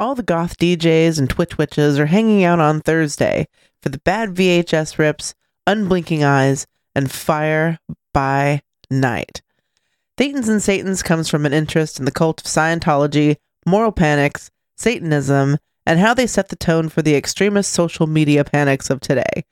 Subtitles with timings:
[0.00, 3.46] All the goth DJs and Twitch witches are hanging out on Thursday
[3.82, 5.34] for the bad VHS rips,
[5.66, 7.78] unblinking eyes, and fire
[8.14, 9.42] by night.
[10.16, 13.36] Thetans and Satans comes from an interest in the cult of Scientology,
[13.66, 18.88] moral panics, Satanism, and how they set the tone for the extremist social media panics
[18.88, 19.44] of today.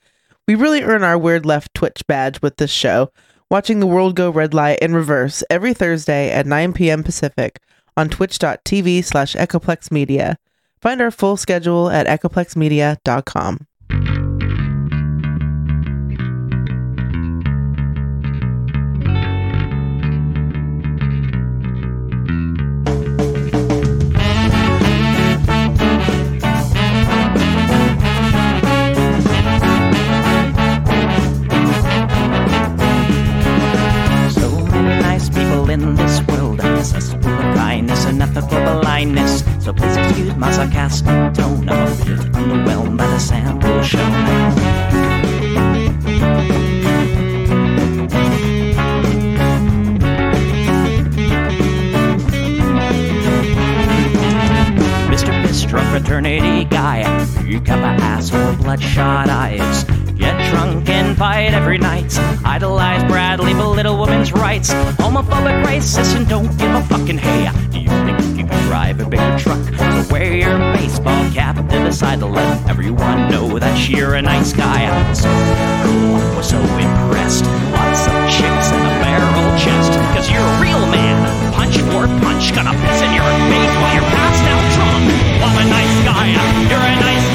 [0.47, 3.13] We really earn our Weird Left Twitch badge with this show,
[3.51, 7.03] watching the world go red light in reverse every Thursday at 9 p.m.
[7.03, 7.61] Pacific
[7.99, 10.37] on twitch.tv slash echoplexmedia.
[10.81, 13.68] Find our full schedule at echoplexmedia.com.
[57.67, 59.85] you my asshole bloodshot eyes.
[60.19, 62.13] Get drunk and fight every night.
[62.45, 64.73] Idolize Bradley, belittle women's rights.
[65.01, 67.51] Homophobic, racist, and don't give a fucking hey.
[67.71, 69.63] Do you think you can drive a bigger truck?
[69.79, 74.53] So wear your baseball cap to decide to let everyone know that you're a nice
[74.53, 75.13] guy.
[75.13, 75.29] So
[75.85, 77.45] cool, was so impressed.
[77.73, 79.93] Lots of chicks and a barrel chest.
[80.15, 81.17] Cause you're a real man.
[81.55, 85.29] Punch or punch, gonna piss in your face while you're passed out drunk.
[85.39, 86.27] I'm a nice guy,
[86.69, 87.28] you're a nice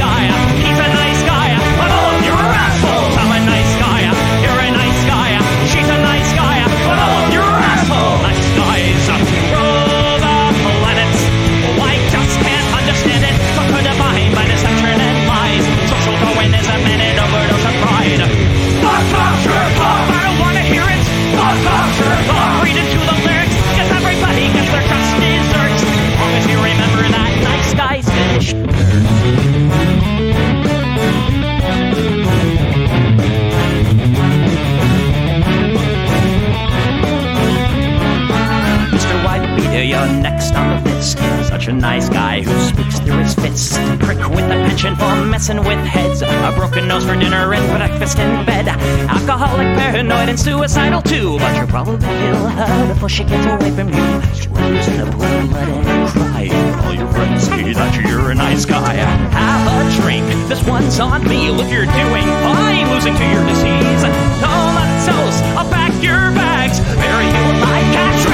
[44.82, 46.22] for messing with heads.
[46.22, 48.68] A broken nose for dinner and breakfast in bed.
[48.68, 51.38] Alcoholic, paranoid, and suicidal too.
[51.38, 54.22] But you'll probably kill her before she gets away from you.
[54.34, 56.50] She lives in a blue blood and cry.
[56.86, 58.94] All your friends say that you're a nice guy.
[58.94, 60.26] Have a drink.
[60.50, 61.52] This one's on me.
[61.52, 62.90] Look, you're doing fine.
[62.90, 64.04] Losing to your disease.
[64.42, 65.40] Comatose.
[65.56, 66.80] I'll pack your bags.
[66.98, 68.33] Bury you like a treated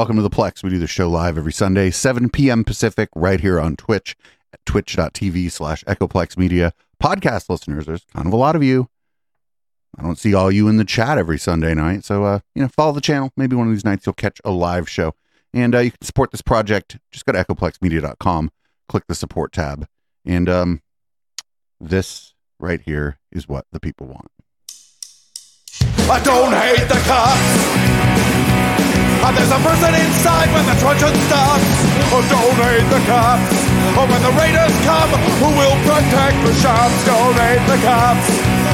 [0.00, 0.62] welcome to the Plex.
[0.62, 2.64] We do the show live every Sunday, 7 p.m.
[2.64, 4.16] Pacific, right here on Twitch
[4.50, 6.72] at twitch.tv slash Echoplex Media.
[7.02, 8.88] Podcast listeners, there's kind of a lot of you.
[9.98, 12.04] I don't see all you in the chat every Sunday night.
[12.04, 13.30] So, uh, you know, follow the channel.
[13.36, 15.12] Maybe one of these nights you'll catch a live show.
[15.52, 16.96] And uh, you can support this project.
[17.12, 18.52] Just go to echoplexmedia.com,
[18.88, 19.86] click the support tab.
[20.24, 20.80] And um,
[21.78, 24.30] this right here is what the people want.
[26.10, 28.19] I don't hate the cops.
[29.20, 31.68] And there's a person inside when the truncheon stops.
[32.08, 33.52] Oh, donate the cops.
[33.94, 35.12] Oh, when the raiders come,
[35.44, 36.96] who will protect the shops?
[37.04, 38.26] Donate the cops.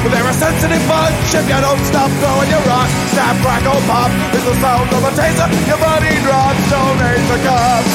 [0.07, 2.87] They're a sensitive bunch if you don't stop throwing your rock.
[3.11, 5.51] Snap, crackle, pop is the sound of a taser.
[5.67, 6.63] Your body drops.
[6.71, 7.93] Donate the cops.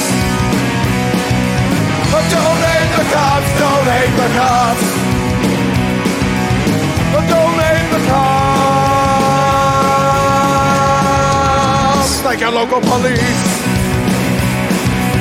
[2.12, 3.50] Oh, donate the cops.
[3.56, 4.87] Donate the cops.
[7.16, 7.25] Oh,
[12.25, 13.45] Like your local police.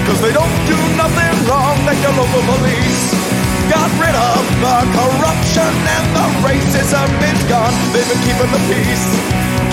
[0.06, 3.03] Cause they don't do nothing wrong like your local police.
[3.74, 7.74] Got rid of the corruption and the racism is gone.
[7.92, 9.06] They've been keeping the peace.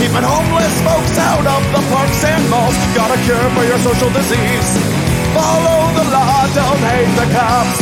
[0.01, 2.75] Keeping homeless folks out of the parks and malls.
[2.97, 4.69] Got a cure for your social disease.
[5.37, 7.79] Follow the law, don't hate the cops.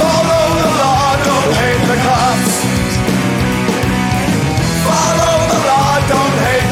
[0.00, 2.54] Follow the law, don't hate the cops.
[4.88, 5.33] Follow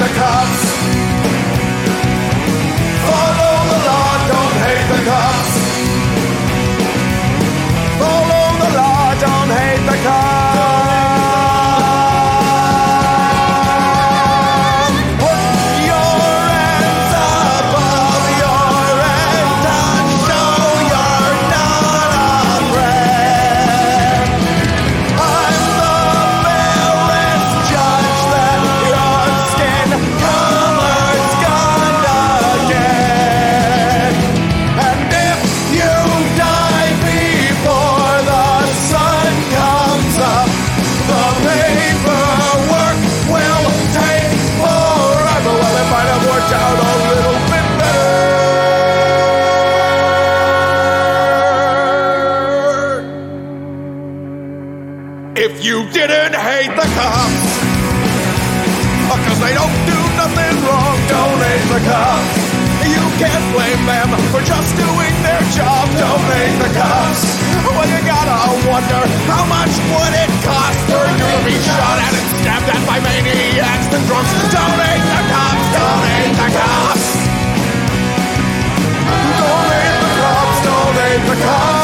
[0.02, 0.71] the cops.
[55.92, 57.52] Didn't hate the cops,
[59.12, 62.32] oh, because they don't do nothing wrong, donate the cops.
[62.88, 67.36] You can't blame them for just doing their job, donate the cops.
[67.68, 72.12] Well, you gotta wonder how much would it cost for you to be shot at
[72.16, 74.32] and stabbed at by maniacs and drunks?
[74.48, 77.04] Donate the cops, donate the cops.
[79.44, 81.81] Donate the cops, donate the cops.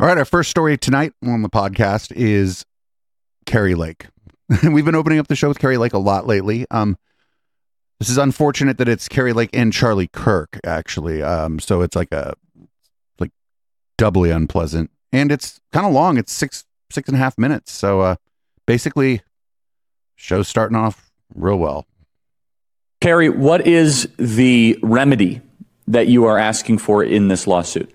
[0.00, 2.64] All right, our first story tonight on the podcast is
[3.44, 4.06] Kari Lake.
[4.62, 6.64] We've been opening up the show with Kari Lake a lot lately.
[6.70, 6.96] Um,
[7.98, 11.22] this is unfortunate that it's Kari Lake and Charlie Kirk, actually.
[11.22, 12.32] Um, so it's like a
[13.18, 13.30] like
[13.98, 16.16] doubly unpleasant, and it's kind of long.
[16.16, 17.70] It's six six and a half minutes.
[17.70, 18.16] So uh,
[18.64, 19.20] basically,
[20.16, 21.86] show's starting off real well.
[23.02, 25.42] Kari, what is the remedy
[25.88, 27.94] that you are asking for in this lawsuit?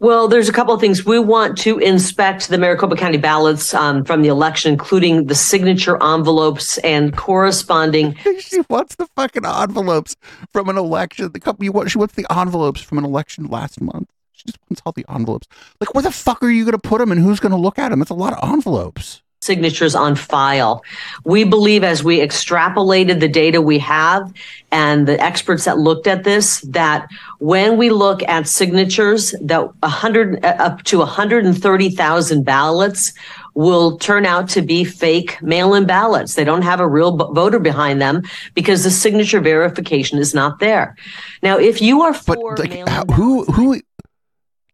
[0.00, 1.04] Well, there's a couple of things.
[1.04, 6.02] We want to inspect the Maricopa County ballots um, from the election, including the signature
[6.02, 8.14] envelopes and corresponding.
[8.38, 10.16] she wants the fucking envelopes
[10.54, 11.30] from an election.
[11.30, 14.08] The company she wants the envelopes from an election last month.
[14.32, 15.48] She just wants all the envelopes.
[15.80, 17.78] Like, where the fuck are you going to put them, and who's going to look
[17.78, 17.98] at them?
[17.98, 19.20] That's a lot of envelopes.
[19.42, 20.84] Signatures on file.
[21.24, 24.30] We believe as we extrapolated the data we have
[24.70, 30.44] and the experts that looked at this, that when we look at signatures, that 100
[30.44, 33.14] uh, up to 130,000 ballots
[33.54, 36.34] will turn out to be fake mail-in ballots.
[36.34, 38.22] They don't have a real b- voter behind them
[38.54, 40.96] because the signature verification is not there.
[41.42, 43.80] Now, if you are But for like, how, who who?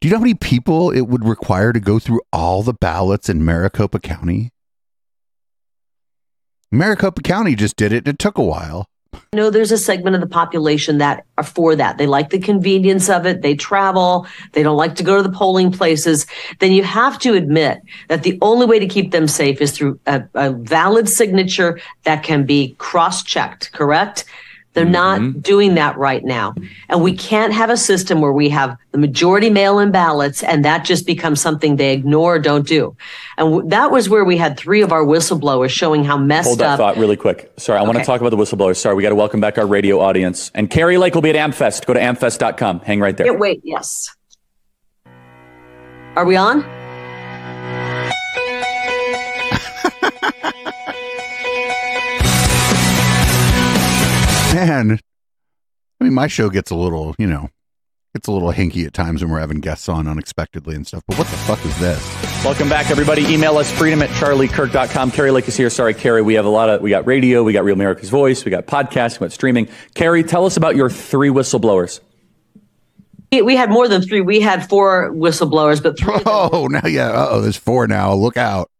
[0.01, 3.29] Do you know how many people it would require to go through all the ballots
[3.29, 4.51] in Maricopa County?
[6.73, 7.99] Maricopa County just did it.
[7.99, 8.89] and It took a while.
[9.33, 11.99] know there's a segment of the population that are for that.
[11.99, 13.43] They like the convenience of it.
[13.43, 14.27] They travel.
[14.53, 16.27] They don't like to go to the polling places.
[16.59, 20.01] Then you have to admit that the only way to keep them safe is through
[20.07, 24.25] a, a valid signature that can be cross checked, correct?
[24.77, 25.41] They're not mm-hmm.
[25.41, 26.55] doing that right now.
[26.91, 30.67] And we can't have a system where we have the majority mail in ballots and
[30.67, 32.95] that just becomes something they ignore or don't do.
[33.39, 36.59] And w- that was where we had three of our whistleblowers showing how messed Hold
[36.59, 36.77] that up.
[36.79, 37.51] thought really quick.
[37.57, 38.77] Sorry, I want to talk about the whistleblowers.
[38.77, 40.51] Sorry, we got to welcome back our radio audience.
[40.55, 41.87] And Kari Lake will be at AmFest.
[41.87, 42.81] Go to amfest.com.
[42.81, 43.29] Hang right there.
[43.29, 43.63] Can't wait.
[43.65, 44.15] Yes.
[46.17, 46.86] Are we on?
[54.57, 54.99] Man,
[56.01, 57.51] I mean, my show gets a little, you know,
[58.15, 61.03] it's a little hinky at times when we're having guests on unexpectedly and stuff.
[61.07, 62.03] But what the fuck is this?
[62.43, 63.27] Welcome back, everybody.
[63.31, 65.11] Email us freedom at charliekirk.com.
[65.11, 65.69] Kari Lake is here.
[65.69, 66.23] Sorry, Kari.
[66.23, 68.67] We have a lot of, we got radio, we got Real America's Voice, we got
[68.67, 69.69] podcasts, we got streaming.
[69.93, 72.01] Kari, tell us about your three whistleblowers.
[73.33, 74.23] We- We had more than three.
[74.23, 77.13] We had four whistleblowers, but three Oh, now yeah.
[77.29, 78.15] Oh, there's four now.
[78.15, 78.71] Look out.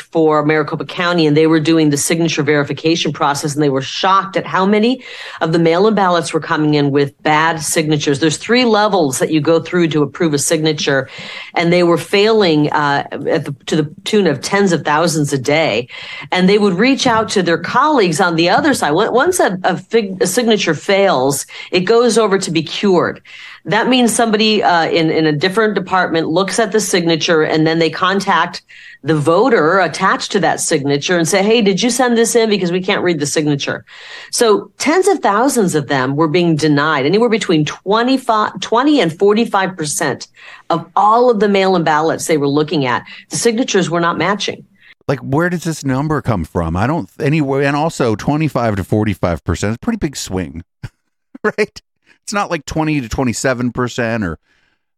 [0.00, 4.36] For Maricopa County, and they were doing the signature verification process, and they were shocked
[4.36, 5.02] at how many
[5.40, 8.20] of the mail-in ballots were coming in with bad signatures.
[8.20, 11.08] There's three levels that you go through to approve a signature,
[11.54, 15.88] and they were failing uh, the, to the tune of tens of thousands a day.
[16.32, 18.92] And they would reach out to their colleagues on the other side.
[18.92, 23.20] Once- Once a, a, fig, a signature fails, it goes over to be cured.
[23.68, 27.78] That means somebody uh, in in a different department looks at the signature, and then
[27.78, 28.62] they contact
[29.02, 32.50] the voter attached to that signature and say, Hey, did you send this in?
[32.50, 33.84] Because we can't read the signature.
[34.32, 40.28] So tens of thousands of them were being denied, anywhere between 25, 20 and 45%
[40.70, 43.04] of all of the mail in ballots they were looking at.
[43.28, 44.66] The signatures were not matching.
[45.06, 46.76] Like, where does this number come from?
[46.76, 47.62] I don't anywhere.
[47.62, 50.64] And also, 25 to 45 percent is a pretty big swing,
[51.44, 51.80] right?
[52.28, 54.38] It's not like 20 to 27 percent or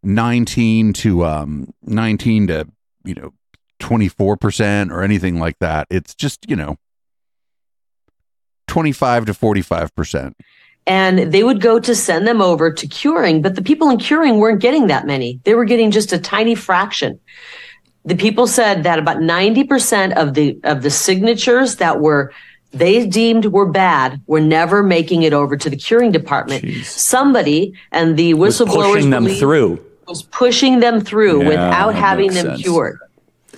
[0.02, 2.66] 19 to um 19 to
[3.04, 3.32] you know
[3.78, 5.86] 24 percent or anything like that.
[5.90, 6.76] It's just you know
[8.66, 10.36] 25 to 45 percent.
[10.88, 14.38] and they would go to send them over to curing but the people in curing
[14.38, 17.20] weren't getting that many they were getting just a tiny fraction
[18.04, 22.32] the people said that about 90% of the of the signatures that were
[22.72, 26.84] they deemed were bad were never making it over to the curing department Jeez.
[26.84, 29.84] somebody and the Was whistleblowers pushing them through.
[30.06, 32.62] was pushing them through Yeah, without having them sense.
[32.62, 32.98] cured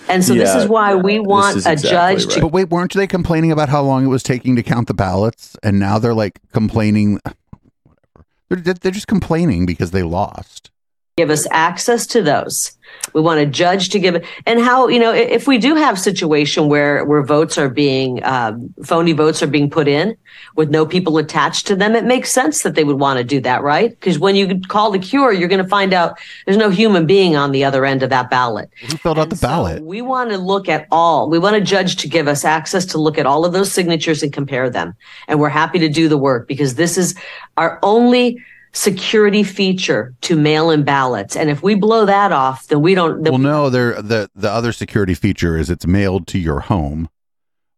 [0.08, 2.40] and so this is why we want is a exactly judge to.
[2.40, 5.56] But wait, weren't they complaining about how long it was taking to count the ballots?
[5.62, 7.20] And now they're like complaining.
[7.84, 8.26] Whatever.
[8.64, 10.71] They're, they're just complaining because they lost.
[11.16, 12.72] Give us access to those.
[13.12, 15.98] We want a judge to give it, and how you know if we do have
[15.98, 20.16] situation where where votes are being um, phony votes are being put in
[20.56, 23.40] with no people attached to them, it makes sense that they would want to do
[23.40, 23.90] that, right?
[23.90, 27.34] Because when you call the cure, you're going to find out there's no human being
[27.34, 28.70] on the other end of that ballot.
[28.80, 29.82] Who filled out the so ballot?
[29.82, 31.28] we want to look at all.
[31.28, 34.22] We want a judge to give us access to look at all of those signatures
[34.22, 34.94] and compare them.
[35.28, 37.14] And we're happy to do the work because this is
[37.56, 38.42] our only
[38.72, 41.36] security feature to mail-in ballots.
[41.36, 43.22] And if we blow that off, then we don't.
[43.22, 47.08] Then well, no, they're, the the other security feature is it's mailed to your home,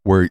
[0.02, 0.30] where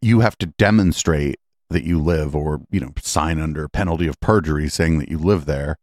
[0.00, 1.40] you have to demonstrate
[1.70, 5.46] that you live, or you know, sign under penalty of perjury saying that you live
[5.46, 5.76] there,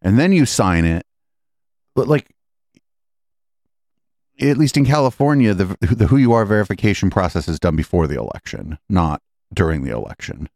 [0.00, 1.04] and then you sign it.
[1.94, 2.34] But like,
[4.40, 8.18] at least in California, the the who you are verification process is done before the
[8.18, 9.20] election, not
[9.52, 10.48] during the election.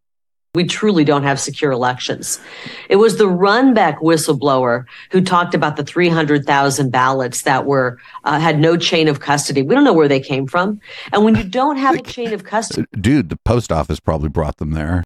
[0.57, 2.41] We truly don't have secure elections.
[2.89, 8.59] It was the Runbeck whistleblower who talked about the 300,000 ballots that were uh, had
[8.59, 9.61] no chain of custody.
[9.61, 10.81] We don't know where they came from.
[11.13, 14.57] And when you don't have a chain of custody, Dude, the post office probably brought
[14.57, 15.05] them there.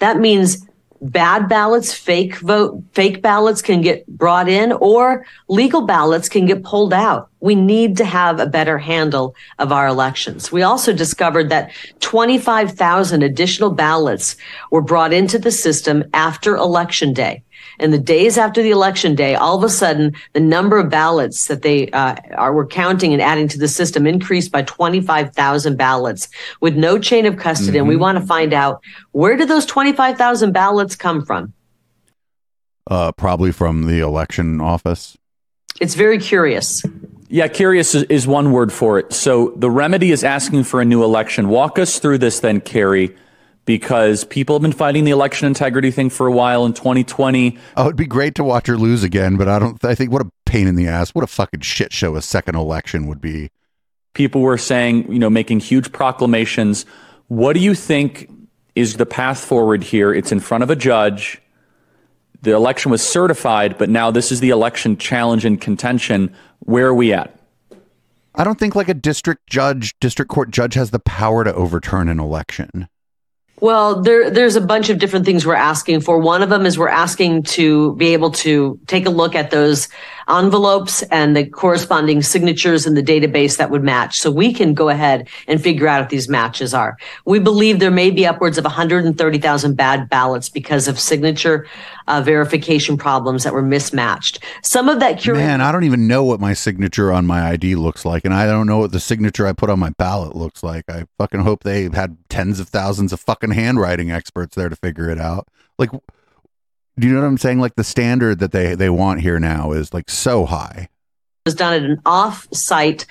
[0.00, 0.66] that means
[1.00, 6.62] bad ballots, fake vote, fake ballots can get brought in or legal ballots can get
[6.62, 7.30] pulled out.
[7.42, 10.52] We need to have a better handle of our elections.
[10.52, 14.36] We also discovered that 25,000 additional ballots
[14.70, 17.42] were brought into the system after election day.
[17.80, 21.48] And the days after the election day, all of a sudden, the number of ballots
[21.48, 26.28] that they uh, are were counting and adding to the system increased by 25,000 ballots
[26.60, 27.78] with no chain of custody.
[27.78, 28.80] And we want to find out
[29.10, 31.52] where did those 25,000 ballots come from?
[32.88, 35.18] Uh, probably from the election office.
[35.80, 36.84] It's very curious.
[37.32, 39.10] Yeah, curious is, is one word for it.
[39.10, 41.48] So the remedy is asking for a new election.
[41.48, 43.16] Walk us through this then, Kari,
[43.64, 47.56] because people have been fighting the election integrity thing for a while in 2020.
[47.78, 49.82] Oh, it'd be great to watch her lose again, but I don't.
[49.82, 51.14] I think what a pain in the ass.
[51.14, 53.50] What a fucking shit show a second election would be.
[54.12, 56.84] People were saying, you know, making huge proclamations.
[57.28, 58.30] What do you think
[58.74, 60.12] is the path forward here?
[60.12, 61.41] It's in front of a judge.
[62.42, 66.34] The election was certified, but now this is the election challenge and contention.
[66.60, 67.38] Where are we at?
[68.34, 72.08] I don't think like a district judge, district court judge has the power to overturn
[72.08, 72.88] an election.
[73.60, 76.18] Well, there, there's a bunch of different things we're asking for.
[76.18, 79.88] One of them is we're asking to be able to take a look at those
[80.28, 84.18] envelopes and the corresponding signatures in the database that would match.
[84.18, 86.96] So we can go ahead and figure out if these matches are.
[87.24, 91.66] We believe there may be upwards of 130,000 bad ballots because of signature
[92.08, 94.40] uh, verification problems that were mismatched.
[94.62, 97.74] Some of that curated Man, I don't even know what my signature on my ID
[97.76, 100.62] looks like, and I don't know what the signature I put on my ballot looks
[100.62, 100.84] like.
[100.88, 105.10] I fucking hope they had tens of thousands of fucking handwriting experts there to figure
[105.10, 105.48] it out.
[105.78, 105.90] Like,
[106.98, 107.60] do you know what I'm saying?
[107.60, 110.88] Like the standard that they they want here now is like so high.
[111.46, 113.06] was done at an off-site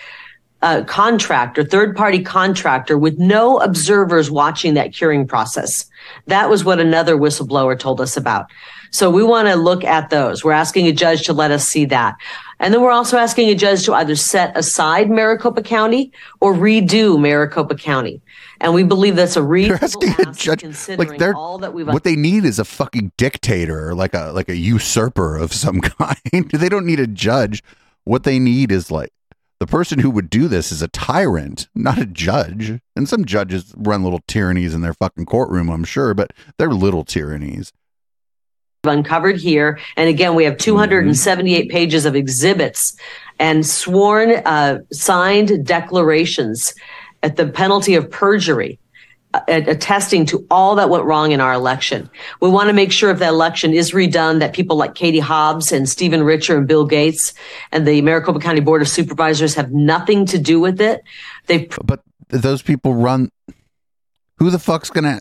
[0.61, 5.89] uh, contractor, third-party contractor, with no observers watching that curing process.
[6.27, 8.45] That was what another whistleblower told us about.
[8.91, 10.43] So we want to look at those.
[10.43, 12.15] We're asking a judge to let us see that.
[12.59, 16.11] And then we're also asking a judge to either set aside Maricopa County
[16.41, 18.21] or redo Maricopa County.
[18.61, 21.87] And we believe that's a reasonable asking a judge considering like they're all that we've
[21.87, 25.81] what they need is a fucking dictator or like a like a usurper of some
[25.81, 26.49] kind.
[26.51, 27.63] they don't need a judge.
[28.03, 29.11] What they need is like
[29.61, 32.79] the person who would do this is a tyrant, not a judge.
[32.95, 37.03] And some judges run little tyrannies in their fucking courtroom, I'm sure, but they're little
[37.03, 37.71] tyrannies.
[38.83, 39.79] uncovered here.
[39.97, 42.95] And again, we have 278 pages of exhibits
[43.37, 46.73] and sworn, uh, signed declarations
[47.23, 48.79] at the penalty of perjury.
[49.33, 52.09] uh, Attesting to all that went wrong in our election.
[52.41, 55.71] We want to make sure if the election is redone, that people like Katie Hobbs
[55.71, 57.33] and Stephen Richer and Bill Gates
[57.71, 61.03] and the Maricopa County Board of Supervisors have nothing to do with it.
[61.47, 63.29] They've But those people run
[64.37, 65.19] who the fuck's gonna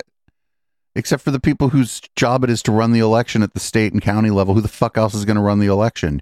[0.96, 3.92] except for the people whose job it is to run the election at the state
[3.92, 6.20] and county level, who the fuck else is gonna run the election?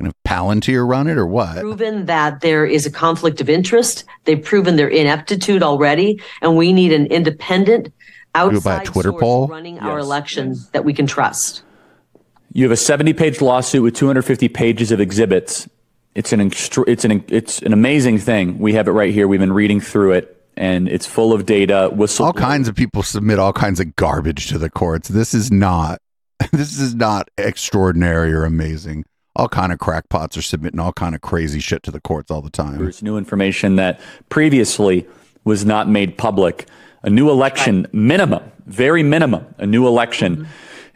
[0.00, 1.58] Gonna Palantir run it or what?
[1.58, 4.04] proven that there is a conflict of interest.
[4.24, 7.90] They've proven their ineptitude already, and we need an independent Do
[8.32, 9.48] by a outside Twitter source poll?
[9.48, 10.06] running our Yes.
[10.06, 11.62] election that we can trust.
[12.52, 15.68] You have a 70 page lawsuit with 250 pages of exhibits.
[16.14, 18.58] It's an extra, it's an it's an amazing thing.
[18.60, 19.26] We have it right here.
[19.26, 21.90] We've been reading through it, and it's full of data.
[21.92, 25.08] Whistle all kinds of people submit all kinds of garbage to the courts.
[25.08, 26.00] This is not
[26.52, 29.04] this is not extraordinary or amazing.
[29.38, 32.42] All kind of crackpots are submitting all kind of crazy shit to the courts all
[32.42, 32.78] the time.
[32.78, 35.06] There's new information that previously
[35.44, 36.66] was not made public.
[37.04, 40.36] A new election minimum, very minimum, a new election.
[40.36, 40.44] Mm-hmm.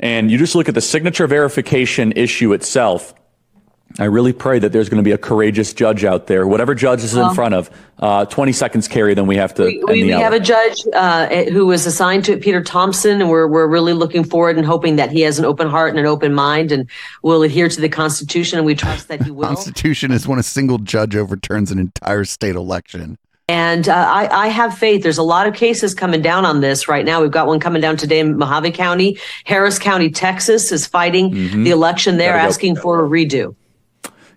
[0.01, 3.15] And you just look at the signature verification issue itself.
[3.99, 7.03] I really pray that there's going to be a courageous judge out there, whatever judge
[7.05, 7.71] is in front of.
[7.99, 10.23] Uh, 20 seconds, Kari, then we have to We, end we, the we hour.
[10.25, 13.93] have a judge uh, who was assigned to it, Peter Thompson, and we're, we're really
[13.93, 16.89] looking forward and hoping that he has an open heart and an open mind and
[17.23, 19.47] will adhere to the Constitution, and we trust that he will.
[19.47, 23.19] Constitution is when a single judge overturns an entire state election.
[23.49, 25.03] And uh, I, I have faith.
[25.03, 27.21] There's a lot of cases coming down on this right now.
[27.21, 29.19] We've got one coming down today in Mohave County.
[29.45, 32.43] Harris County, Texas is fighting the election there, Mm-hmm.
[32.45, 32.49] Go.
[32.49, 33.55] asking for a redo.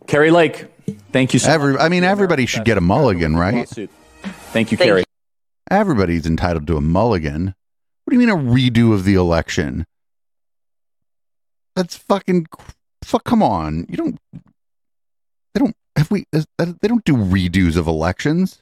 [0.08, 0.66] Kari Lake,
[1.12, 1.82] thank you so Every much.
[1.82, 3.68] I mean everybody should get a mulligan, right?
[3.68, 5.00] Thank you, Thank Kari.
[5.02, 5.06] you.
[5.70, 7.56] Everybody's entitled to a mulligan.
[8.04, 9.86] What do you mean a redo of the election?
[11.76, 12.46] That's fucking
[13.04, 13.24] fuck.
[13.24, 14.20] Come on, you don't.
[15.54, 16.26] They don't have we.
[16.32, 18.62] They don't do redos of elections.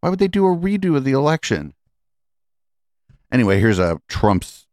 [0.00, 1.74] Why would they do a redo of the election?
[3.32, 4.63] Anyway, here's a Trump's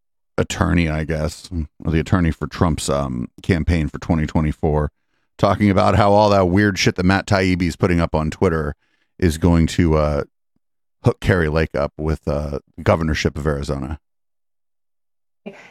[0.42, 1.50] attorney, I guess,
[1.84, 4.92] or the attorney for Trump's um, campaign for 2024,
[5.38, 8.76] talking about how all that weird shit that Matt Taibbi is putting up on Twitter
[9.18, 10.24] is going to uh,
[11.04, 14.00] hook Kari Lake up with uh, governorship of Arizona.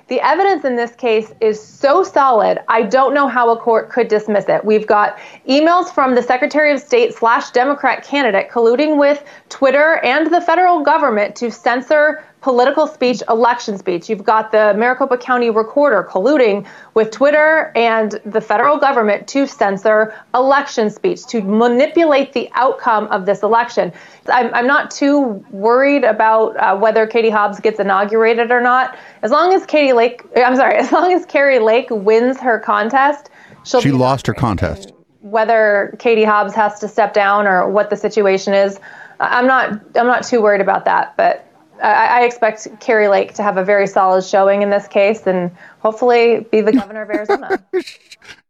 [0.09, 4.09] The evidence in this case is so solid, I don't know how a court could
[4.09, 4.65] dismiss it.
[4.65, 5.17] We've got
[5.49, 10.83] emails from the Secretary of State slash Democrat candidate colluding with Twitter and the federal
[10.83, 14.09] government to censor political speech, election speech.
[14.09, 20.15] You've got the Maricopa County recorder colluding with Twitter and the federal government to censor
[20.35, 23.93] election speech, to manipulate the outcome of this election.
[24.29, 28.97] I'm, I'm not too worried about uh, whether Katie Hobbs gets inaugurated or not.
[29.23, 33.29] As long as Katie Lake, I'm sorry, as long as Kari Lake wins her contest,
[33.65, 34.93] she'll She lost her contest.
[35.21, 38.79] whether Katie Hobbs has to step down or what the situation is,
[39.21, 41.15] I'm not I'm not too worried about that.
[41.19, 41.47] But
[41.83, 45.51] I, I expect Kari Lake to have a very solid showing in this case and
[45.81, 47.63] hopefully be the governor of Arizona.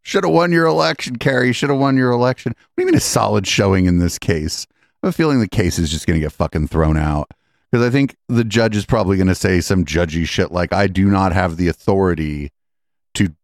[0.03, 1.53] Should have won your election, Kari.
[1.53, 2.53] Should have won your election.
[2.53, 4.66] What do you mean a solid showing in this case?
[5.03, 7.31] I have a feeling the case is just going to get fucking thrown out
[7.71, 10.87] because I think the judge is probably going to say some judgy shit like, "I
[10.87, 12.51] do not have the authority
[13.14, 13.35] to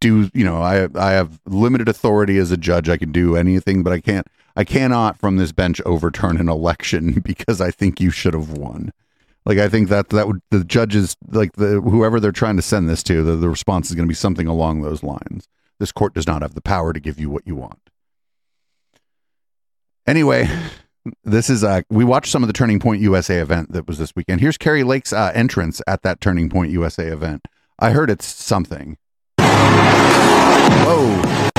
[0.00, 2.88] do." You know, I I have limited authority as a judge.
[2.88, 4.26] I can do anything, but I can't.
[4.54, 8.92] I cannot from this bench overturn an election because I think you should have won.
[9.44, 12.88] Like I think that that would the judges like the whoever they're trying to send
[12.88, 15.48] this to, the, the response is going to be something along those lines.
[15.78, 17.80] This court does not have the power to give you what you want.
[20.06, 20.48] Anyway,
[21.24, 24.14] this is uh we watched some of the Turning Point USA event that was this
[24.14, 24.40] weekend.
[24.40, 27.48] Here's Kari Lake's uh, entrance at that Turning Point USA event.
[27.78, 28.96] I heard it's something.
[30.84, 31.50] Whoa.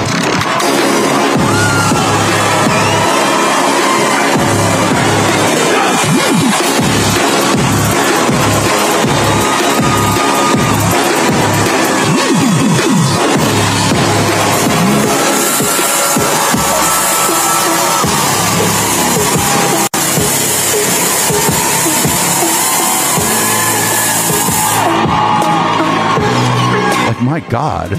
[27.23, 27.97] My God.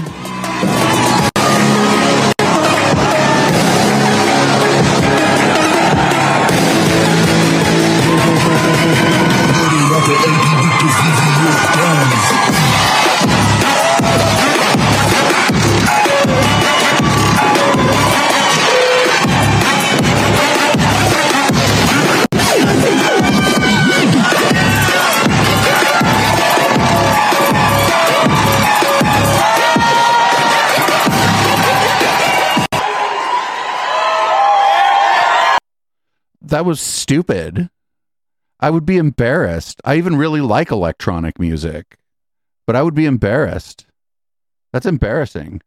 [36.55, 37.69] That was stupid.
[38.61, 39.81] I would be embarrassed.
[39.83, 41.97] I even really like electronic music,
[42.65, 43.85] but I would be embarrassed.
[44.71, 45.61] That's embarrassing.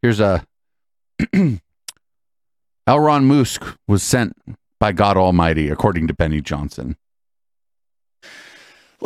[0.00, 0.46] Here's a
[2.88, 4.34] Elron Musk was sent
[4.80, 6.96] by God Almighty, according to Benny Johnson.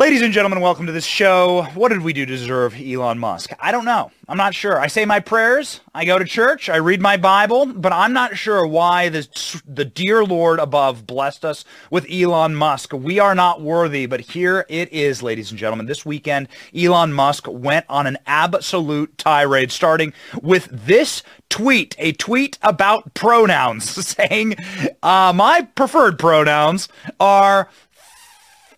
[0.01, 1.61] Ladies and gentlemen, welcome to this show.
[1.75, 3.51] What did we do to deserve Elon Musk?
[3.59, 4.09] I don't know.
[4.27, 4.79] I'm not sure.
[4.79, 5.79] I say my prayers.
[5.93, 6.69] I go to church.
[6.69, 11.45] I read my Bible, but I'm not sure why the, the dear Lord above blessed
[11.45, 12.93] us with Elon Musk.
[12.93, 15.85] We are not worthy, but here it is, ladies and gentlemen.
[15.85, 22.57] This weekend, Elon Musk went on an absolute tirade, starting with this tweet, a tweet
[22.63, 23.87] about pronouns,
[24.17, 24.55] saying,
[25.03, 27.69] uh, my preferred pronouns are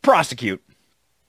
[0.01, 0.61] prosecute.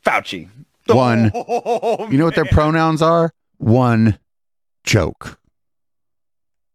[0.04, 0.48] Fauci.
[0.86, 1.30] One.
[1.34, 3.32] Oh, You know what their pronouns are?
[3.58, 4.18] One
[4.84, 5.38] joke.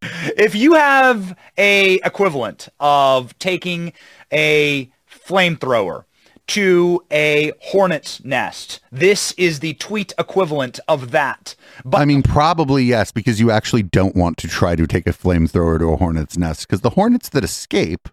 [0.01, 3.93] If you have a equivalent of taking
[4.31, 4.89] a
[5.27, 6.05] flamethrower
[6.47, 11.55] to a hornet's nest, this is the tweet equivalent of that.
[11.85, 15.11] But I mean, probably yes, because you actually don't want to try to take a
[15.13, 18.09] flamethrower to a hornet's nest, because the hornets that escape,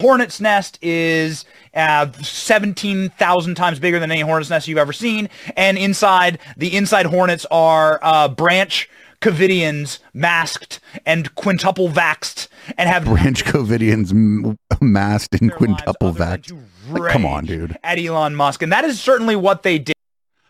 [0.00, 5.28] hornet's nest is uh, 17,000 times bigger than any hornet's nest you've ever seen.
[5.56, 8.88] And inside, the inside hornets are uh, branch
[9.24, 16.40] Covidians masked and quintuple vaxed, and have branch covidians m- masked and quintuple other than
[16.40, 16.46] vax.
[16.48, 16.58] to
[16.92, 17.78] Like, come on, dude.
[17.82, 18.60] At Elon Musk.
[18.60, 19.94] And that is certainly what they did.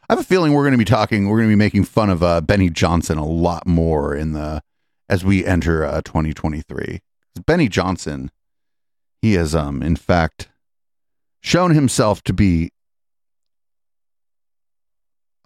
[0.08, 2.10] I have a feeling we're going to be talking, we're going to be making fun
[2.10, 4.60] of uh, Benny Johnson a lot more in the
[5.08, 7.00] as we enter uh, 2023.
[7.46, 8.32] Benny Johnson,
[9.24, 10.48] he has, um, in fact,
[11.40, 12.70] shown himself to be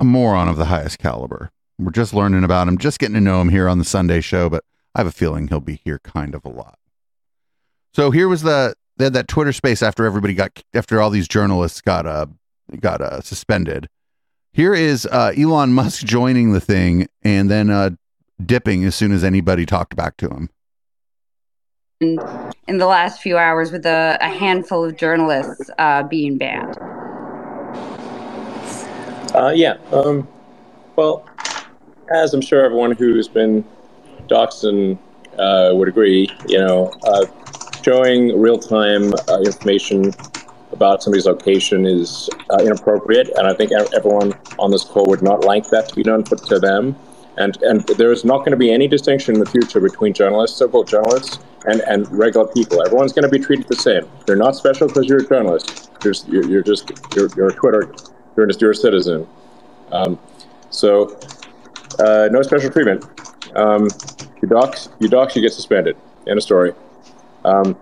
[0.00, 1.52] a moron of the highest caliber.
[1.78, 4.50] We're just learning about him, just getting to know him here on the Sunday show,
[4.50, 4.64] but
[4.96, 6.76] I have a feeling he'll be here kind of a lot.
[7.94, 11.28] So here was the they had that Twitter space after everybody got after all these
[11.28, 12.26] journalists got uh
[12.80, 13.88] got uh suspended.
[14.52, 17.90] Here is uh, Elon Musk joining the thing and then uh,
[18.44, 20.50] dipping as soon as anybody talked back to him.
[22.00, 26.78] In, the last few hours with a, a handful of journalists uh, being banned.
[29.34, 29.78] Uh, yeah.
[29.90, 30.28] Um,
[30.94, 31.28] well,
[32.14, 33.64] as I'm sure everyone who's been
[34.30, 34.96] and
[35.40, 37.26] uh, would agree, you know, uh,
[37.82, 40.12] showing real-time uh, information
[40.70, 45.44] about somebody's location is uh, inappropriate, and I think everyone on this call would not
[45.44, 46.94] like that to be done to them.
[47.38, 50.56] And and there is not going to be any distinction in the future between journalists,
[50.58, 52.82] so-called journalists, and, and regular people.
[52.84, 54.08] Everyone's going to be treated the same.
[54.26, 55.90] You're not special because you're a journalist.
[56.02, 57.94] You're, just- you're, just you're, you're a Twitter.
[58.36, 59.26] You're just you're a citizen.
[59.92, 60.18] Um,
[60.70, 61.16] so
[62.00, 63.04] uh, no special treatment.
[63.54, 63.88] Um,
[64.42, 65.96] you dox, you dox, you get suspended.
[66.26, 66.72] End of story.
[67.44, 67.76] Um,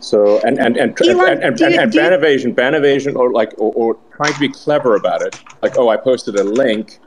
[0.00, 3.14] so and and and and, and, and, you- and do you- ban evasion, ban evasion,
[3.16, 6.44] or like or, or trying to be clever about it, like oh, I posted a
[6.44, 6.98] link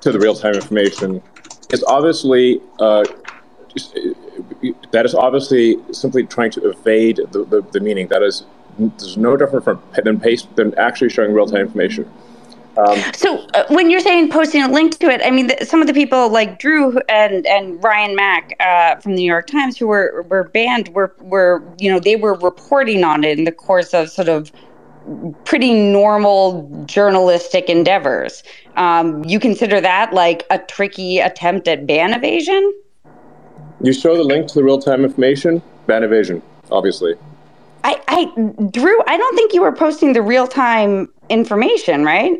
[0.00, 1.22] to the real time information,
[1.70, 3.04] is obviously uh,
[4.90, 8.08] that is obviously simply trying to evade the, the, the meaning.
[8.08, 8.44] That is
[8.78, 12.10] there's no different from than paste than actually showing real time information.
[12.76, 15.80] Um, So uh, when you're saying posting a link to it, I mean, th- some
[15.80, 19.78] of the people like Drew and and Ryan Mac uh, from the New York Times
[19.78, 23.52] who were were banned were were you know they were reporting on it in the
[23.52, 24.50] course of sort of
[25.44, 28.42] pretty normal journalistic endeavors.
[28.76, 32.72] Um, you consider that like a tricky attempt at ban evasion?
[33.80, 37.14] You show the link to the real time information, ban evasion, obviously.
[37.84, 38.24] I, I,
[38.70, 42.32] Drew, I don't think you were posting the real time information, right?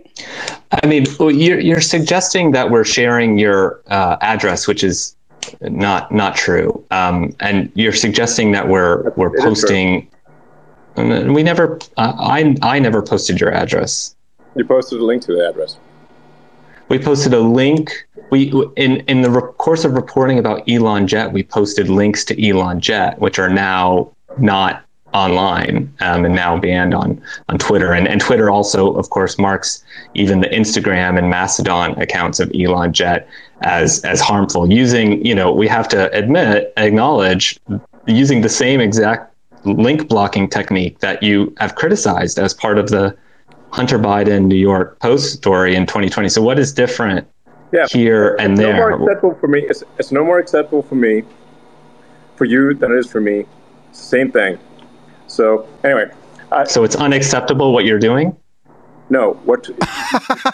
[0.82, 5.14] I mean, well, you're you're suggesting that we're sharing your uh, address, which is
[5.60, 9.50] not not true, um, and you're suggesting that we're we're It is true.
[9.50, 10.10] posting.
[10.96, 14.14] And We never, uh, I I never posted your address.
[14.54, 15.76] You posted a link to the address.
[16.88, 18.06] We posted a link.
[18.30, 22.48] We in in the re- course of reporting about Elon Jet, we posted links to
[22.48, 27.92] Elon Jet, which are now not online um, and now banned on on Twitter.
[27.92, 29.82] And and Twitter also, of course, marks
[30.14, 33.28] even the Instagram and Mastodon accounts of Elon Jet
[33.62, 34.70] as as harmful.
[34.70, 37.58] Using, you know, we have to admit, acknowledge,
[38.06, 39.33] using the same exact
[39.64, 43.16] link blocking technique that you have criticized as part of the
[43.70, 46.28] Hunter Biden New York Post story in 2020.
[46.28, 47.26] So what is different
[47.72, 47.86] Yeah.
[47.88, 48.90] here and it's there?
[48.90, 49.60] no more acceptable for me.
[49.62, 51.22] It's, it's no more acceptable for me,
[52.36, 53.46] for you than it is for me.
[53.90, 54.58] It's the same thing.
[55.26, 56.10] So anyway,
[56.52, 58.36] I, so it's unacceptable what you're doing.
[59.10, 59.32] no.
[59.44, 59.76] What you,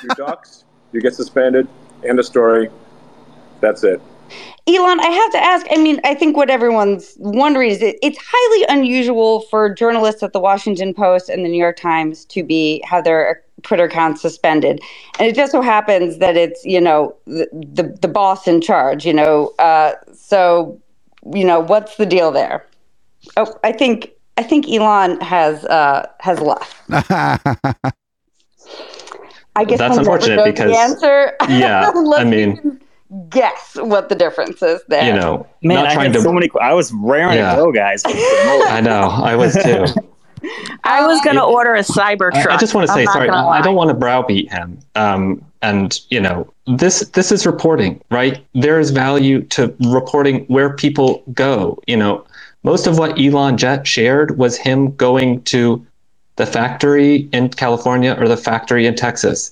[0.03, 1.69] you docs, you get suspended.
[2.05, 2.71] End of story.
[3.61, 4.01] That's it.
[4.67, 5.67] Elon, I have to ask.
[5.71, 10.33] I mean, I think what everyone's wondering is it, it's highly unusual for journalists at
[10.33, 14.81] the Washington Post and the New York Times to be have their Twitter accounts suspended,
[15.19, 19.05] and it just so happens that it's you know the the, the boss in charge.
[19.05, 20.81] You know, uh, so
[21.35, 22.67] you know what's the deal there?
[23.37, 26.77] Oh, I think I think Elon has uh, has left.
[29.57, 31.37] I guess That's unfortunate because the answer.
[31.49, 32.80] Yeah, I mean- can
[33.29, 35.05] guess what the difference is there.
[35.05, 36.23] You know, Man, not I trying had to.
[36.23, 36.49] so many.
[36.61, 37.55] I was raring Yeah.
[37.55, 38.03] to go, guys.
[38.07, 39.03] I know.
[39.11, 39.87] I was too.
[40.85, 42.57] I was going to order a cyber I, truck.
[42.57, 44.79] I just want to I'm say, sorry, I I don't want to browbeat him.
[44.95, 48.45] Um, and you know, this this is reporting, right?
[48.55, 51.79] There is value to reporting where people go.
[51.87, 52.25] You know,
[52.63, 55.85] most of what Elon Jet shared was him going to
[56.37, 59.51] the factory in California or the factory in Texas.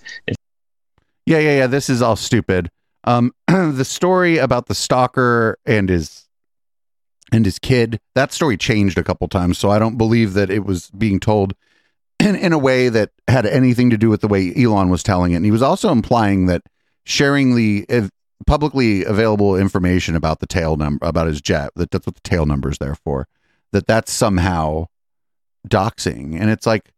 [1.26, 1.66] Yeah, yeah, yeah.
[1.66, 2.70] This is all stupid.
[3.04, 6.28] Um, the story about the stalker and his
[7.30, 8.00] and his kid.
[8.14, 11.54] That story changed a couple times, so I don't believe that it was being told
[12.20, 15.32] in, in a way that had anything to do with the way Elon was telling
[15.32, 15.36] it.
[15.36, 16.62] And he was also implying that
[17.04, 17.86] sharing the
[18.46, 22.46] publicly available information about the tail number about his jet that that's what the tail
[22.46, 23.28] number is there for.
[23.72, 24.86] That that's somehow
[25.68, 26.90] doxing, and it's like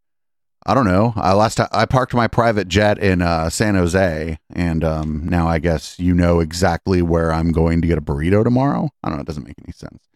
[0.65, 1.13] I don't know.
[1.15, 5.47] I last time I parked my private jet in uh, San Jose, and um, now
[5.47, 8.89] I guess you know exactly where I'm going to get a burrito tomorrow.
[9.03, 9.21] I don't know.
[9.21, 10.07] It doesn't make any sense.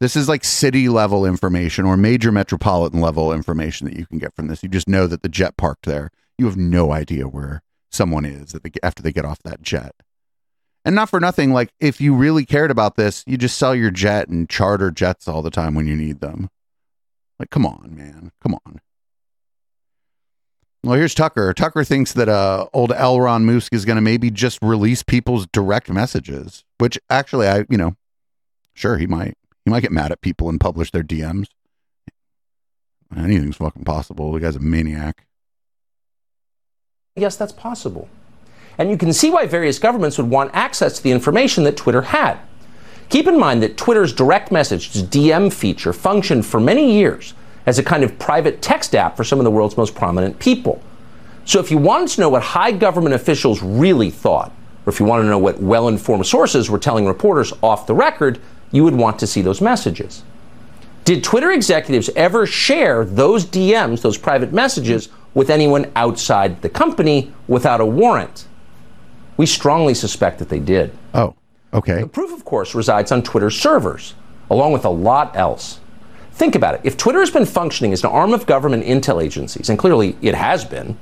[0.00, 4.34] This is like city level information or major metropolitan level information that you can get
[4.36, 4.62] from this.
[4.62, 6.10] You just know that the jet parked there.
[6.38, 9.96] You have no idea where someone is they, after they get off that jet.
[10.84, 13.90] And not for nothing, like if you really cared about this, you just sell your
[13.90, 16.48] jet and charter jets all the time when you need them.
[17.40, 18.30] Like, come on, man.
[18.40, 18.80] Come on.
[20.84, 21.52] Well, here's Tucker.
[21.54, 23.20] Tucker thinks that uh, old L.
[23.20, 27.76] Ron Musk is going to maybe just release people's direct messages, which actually, I, you
[27.76, 27.96] know,
[28.74, 29.36] sure, he might.
[29.64, 31.48] He might get mad at people and publish their DMs.
[33.14, 34.32] Anything's fucking possible.
[34.32, 35.26] The guy's a maniac.
[37.16, 38.08] Yes, that's possible.
[38.78, 42.02] And you can see why various governments would want access to the information that Twitter
[42.02, 42.38] had.
[43.08, 47.34] Keep in mind that Twitter's direct message DM feature functioned for many years
[47.68, 50.82] as a kind of private text app for some of the world's most prominent people.
[51.44, 54.52] So if you wanted to know what high government officials really thought,
[54.86, 57.94] or if you wanted to know what well informed sources were telling reporters off the
[57.94, 58.40] record,
[58.72, 60.22] you would want to see those messages.
[61.04, 67.34] Did Twitter executives ever share those DMs, those private messages, with anyone outside the company
[67.48, 68.46] without a warrant?
[69.36, 70.96] We strongly suspect that they did.
[71.12, 71.34] Oh,
[71.74, 72.00] okay.
[72.00, 74.14] The proof, of course, resides on Twitter's servers,
[74.48, 75.80] along with a lot else.
[76.38, 76.82] Think about it.
[76.84, 80.36] If Twitter has been functioning as an arm of government intel agencies, and clearly it
[80.36, 80.96] has been,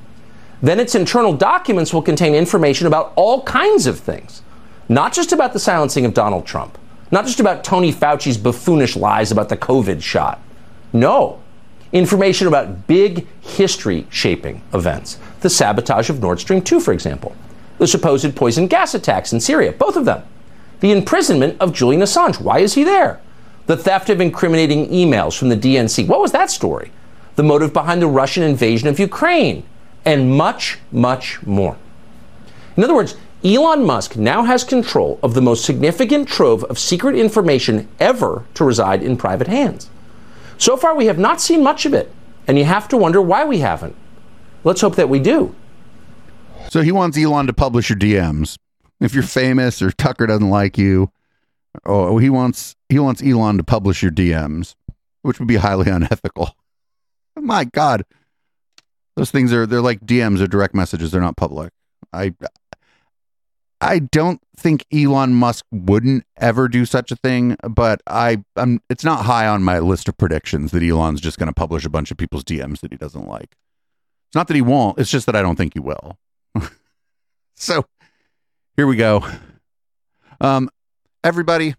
[0.63, 4.41] then its internal documents will contain information about all kinds of things.
[4.89, 6.79] Not just about the silencing of Donald Trump,
[7.11, 10.41] not just about Tony Fauci's buffoonish lies about the COVID shot.
[10.95, 11.43] No.
[11.93, 15.19] Information about big history shaping events.
[15.41, 17.37] The sabotage of Nord Stream 2, for example.
[17.77, 20.23] The supposed poison gas attacks in Syria, both of them.
[20.81, 22.41] The imprisonment of Julian Assange.
[22.41, 23.21] Why is he there?
[23.67, 26.07] The theft of incriminating emails from the DNC.
[26.07, 26.93] What was that story?
[27.35, 29.65] The motive behind the Russian invasion of Ukraine.
[30.05, 31.77] And much, much more.
[32.77, 37.17] In other words, Elon Musk now has control of the most significant trove of secret
[37.17, 39.91] information ever to reside in private hands.
[40.59, 42.11] So far, we have not seen much of it,
[42.47, 43.95] and you have to wonder why we haven't.
[44.65, 45.55] Let's hope that we do.
[46.71, 48.57] So he wants Elon to publish your DMs.
[49.01, 51.11] If you're famous or Tucker doesn't like you,
[51.85, 54.75] oh, he wants he wants Elon to publish your DMs,
[55.23, 56.57] which would be highly unethical.
[57.37, 58.05] My God,
[59.17, 61.11] those things are they're like DMs or direct messages.
[61.11, 61.73] They're not public.
[62.13, 62.35] I
[63.81, 69.05] I don't think Elon Musk wouldn't ever do such a thing, but I I'm it's
[69.05, 72.11] not high on my list of predictions that Elon's just going to publish a bunch
[72.11, 73.57] of people's DMs that he doesn't like.
[74.29, 76.19] It's not that he won't, it's just that I don't think he will.
[77.55, 77.85] so,
[78.77, 79.27] here we go.
[80.41, 80.71] Um
[81.27, 81.75] everybody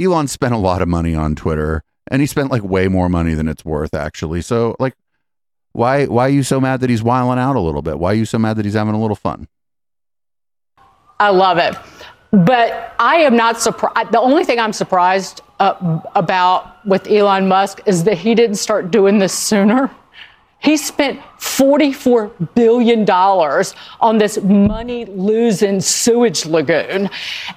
[0.00, 3.34] Elon spent a lot of money on Twitter and he spent like way more money
[3.34, 4.40] than it's worth actually.
[4.40, 4.94] So like,
[5.72, 7.98] why why are you so mad that he's wiling out a little bit?
[7.98, 9.48] Why are you so mad that he's having a little fun?
[11.20, 11.76] I love it.
[12.30, 14.10] But I am not surprised.
[14.10, 18.90] The only thing I'm surprised uh, about with Elon Musk is that he didn't start
[18.90, 19.90] doing this sooner.
[20.64, 27.10] He spent $44 billion on this money losing sewage lagoon.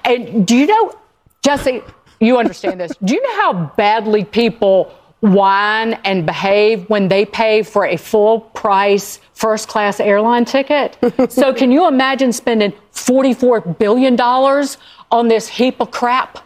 [0.04, 0.94] And do you know,
[1.42, 1.82] Jesse,
[2.20, 2.92] you understand this.
[3.02, 8.40] Do you know how badly people whine and behave when they pay for a full
[8.40, 10.98] price first class airline ticket?
[11.30, 16.40] so, can you imagine spending $44 billion on this heap of crap?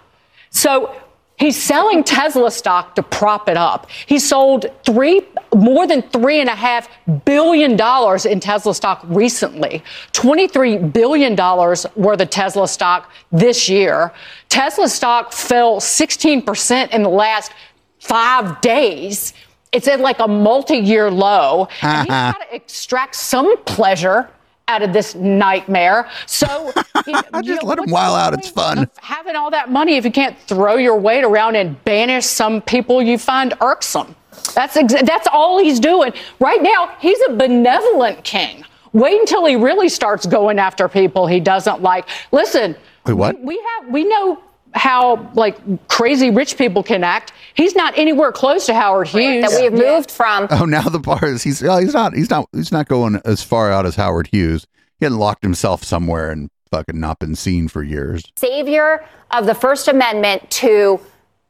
[0.50, 0.94] So,
[1.42, 3.90] He's selling Tesla stock to prop it up.
[4.06, 5.22] He sold three,
[5.54, 6.88] more than three and a half
[7.24, 9.82] billion dollars in Tesla stock recently.
[10.12, 14.12] $23 billion worth of Tesla stock this year.
[14.48, 17.52] Tesla stock fell 16% in the last
[18.00, 19.34] five days.
[19.72, 21.68] It's at like a multi year low.
[21.82, 24.28] And he's got to extract some pleasure
[24.68, 26.08] out of this nightmare.
[26.26, 26.72] So
[27.06, 28.32] you know, Just let him while out.
[28.34, 28.88] It's fun.
[29.00, 33.02] having all that money if you can't throw your weight around and banish some people
[33.02, 34.14] you find irksome.
[34.54, 36.94] That's ex- that's all he's doing right now.
[37.00, 38.64] He's a benevolent king.
[38.92, 42.06] Wait until he really starts going after people he doesn't like.
[42.30, 43.38] Listen, Wait, what?
[43.38, 44.42] We, we have we know
[44.74, 45.56] how like
[45.88, 47.32] crazy rich people can act.
[47.54, 49.42] He's not anywhere close to Howard Hughes.
[49.48, 50.46] that we have moved from.
[50.50, 53.42] Oh, now the bar is he's oh, he's not he's not he's not going as
[53.42, 54.66] far out as Howard Hughes.
[54.98, 58.22] He hadn't locked himself somewhere and fucking not been seen for years.
[58.36, 61.00] savior of the First Amendment to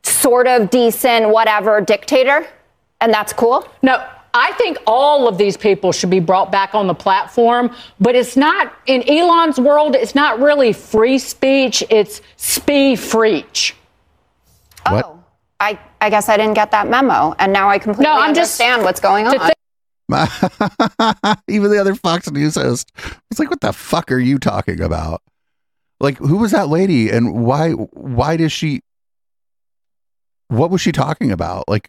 [0.03, 2.47] sort of decent, whatever dictator,
[3.03, 3.69] and that's cool.
[3.83, 8.15] No, I think all of these people should be brought back on the platform, but
[8.15, 9.95] it's not in Elon's world.
[9.95, 11.85] It's not really free speech.
[11.91, 13.75] It's spee freech.
[14.87, 15.17] Oh, what?
[15.61, 18.59] I, I guess I didn't get that memo, and now I completely No, I'm just-
[18.61, 19.35] understand what's going on.
[21.49, 22.91] Even the other Fox News host
[23.31, 25.23] was like, "What the fuck are you talking about?
[26.01, 27.71] Like, who was that lady, and why?
[27.71, 28.81] Why does she?
[30.49, 31.69] What was she talking about?
[31.69, 31.89] Like,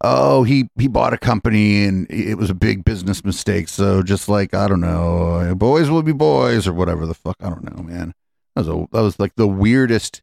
[0.00, 3.68] oh, he he bought a company and it was a big business mistake.
[3.68, 7.36] So just like I don't know, boys will be boys or whatever the fuck.
[7.40, 8.14] I don't know, man.
[8.54, 10.22] That was a, that was like the weirdest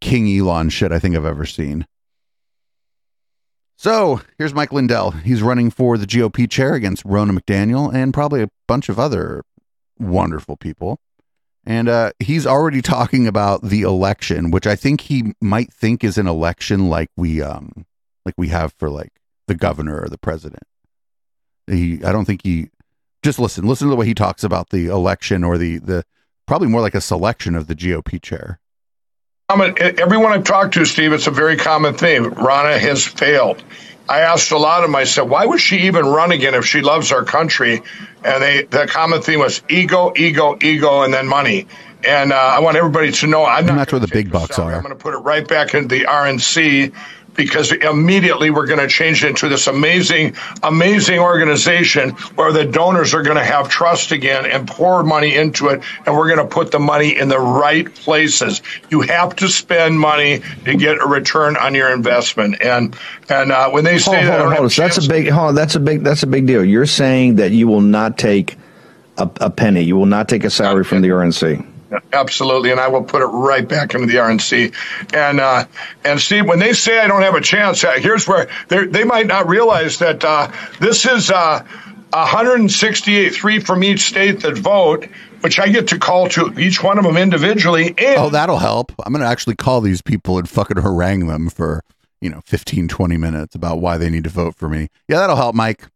[0.00, 1.86] King Elon shit I think I've ever seen.
[3.76, 5.10] So here's Mike Lindell.
[5.10, 9.42] He's running for the GOP chair against Ronna McDaniel and probably a bunch of other
[9.98, 11.00] wonderful people.
[11.64, 16.16] And uh, he's already talking about the election, which I think he might think is
[16.16, 17.86] an election like we um
[18.24, 19.12] like we have for like
[19.46, 20.62] the governor or the president.
[21.66, 22.70] He I don't think he
[23.22, 26.04] just listen, listen to the way he talks about the election or the the
[26.46, 28.58] probably more like a selection of the GOP chair.
[29.48, 32.24] everyone I've talked to, Steve, it's a very common theme.
[32.24, 33.62] Ronna has failed.
[34.08, 36.66] I asked a lot of them, I said, why would she even run again if
[36.66, 37.82] she loves our country?
[38.24, 41.66] And they, the common theme was ego, ego, ego, and then money.
[42.06, 44.58] And uh, I want everybody to know I'm not And that's where the big bucks
[44.58, 44.74] are.
[44.74, 46.92] I'm going to put it right back into the RNC
[47.34, 53.14] because immediately we're going to change it into this amazing, amazing organization where the donors
[53.14, 56.54] are going to have trust again and pour money into it, and we're going to
[56.54, 58.62] put the money in the right places.
[58.90, 62.96] You have to spend money to get a return on your investment, and
[63.28, 65.28] and uh, when they say Hold, that, hold, don't on, have hold that's a big.
[65.28, 66.04] Hold on, that's a big.
[66.04, 66.64] That's a big deal.
[66.64, 68.56] You're saying that you will not take
[69.16, 69.82] a, a penny.
[69.82, 71.71] You will not take a salary from the RNC.
[72.12, 74.74] Absolutely, and I will put it right back into the RNC.
[75.14, 75.66] And uh,
[76.04, 79.04] and Steve, when they say I don't have a chance, uh, here's where they they
[79.04, 80.50] might not realize that uh,
[80.80, 81.64] this is uh,
[82.12, 85.06] 168, three from each state that vote,
[85.40, 87.88] which I get to call to each one of them individually.
[87.88, 88.92] And Oh, that'll help.
[89.04, 91.82] I'm going to actually call these people and fucking harangue them for,
[92.20, 94.88] you know, 15, 20 minutes about why they need to vote for me.
[95.08, 95.88] Yeah, that'll help, Mike.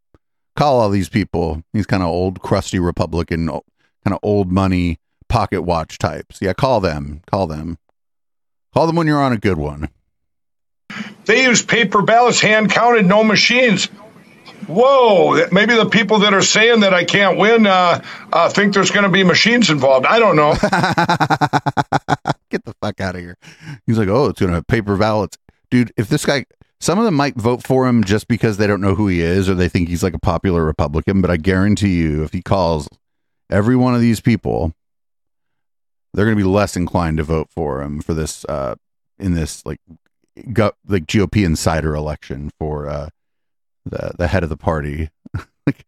[0.57, 1.63] Call all these people.
[1.75, 3.63] These kind of old, crusty Republican, kind
[4.07, 4.99] of old money
[5.29, 6.41] pocket watch types.
[6.41, 7.23] Yeah, call them.
[7.31, 7.79] Call them.
[8.75, 9.89] Call them when you're on a good one.
[11.25, 13.89] they use paper ballots, hand counted, no machines.
[14.67, 15.47] Whoa!
[15.53, 18.03] Maybe the people that are saying that I can't win uh,
[18.33, 20.07] uh, think there's going to be machines involved.
[20.07, 20.53] I don't know.
[22.51, 23.37] Get the fuck out of here.
[23.87, 25.39] He's like, oh, it's going to have paper ballots.
[25.71, 26.47] Dude, if this guy,
[26.81, 29.49] some of them might vote for him just because they don't know who he is
[29.49, 31.21] or they think he's like a popular Republican.
[31.21, 32.89] But I guarantee you, if he calls
[33.51, 34.73] every one of these people,
[36.17, 38.75] they're going to be less inclined to vote for him for this, uh,
[39.19, 39.81] in this like,
[40.37, 43.09] like GOP insider election for, uh,
[43.85, 45.11] the, the head of the party.
[45.67, 45.87] like,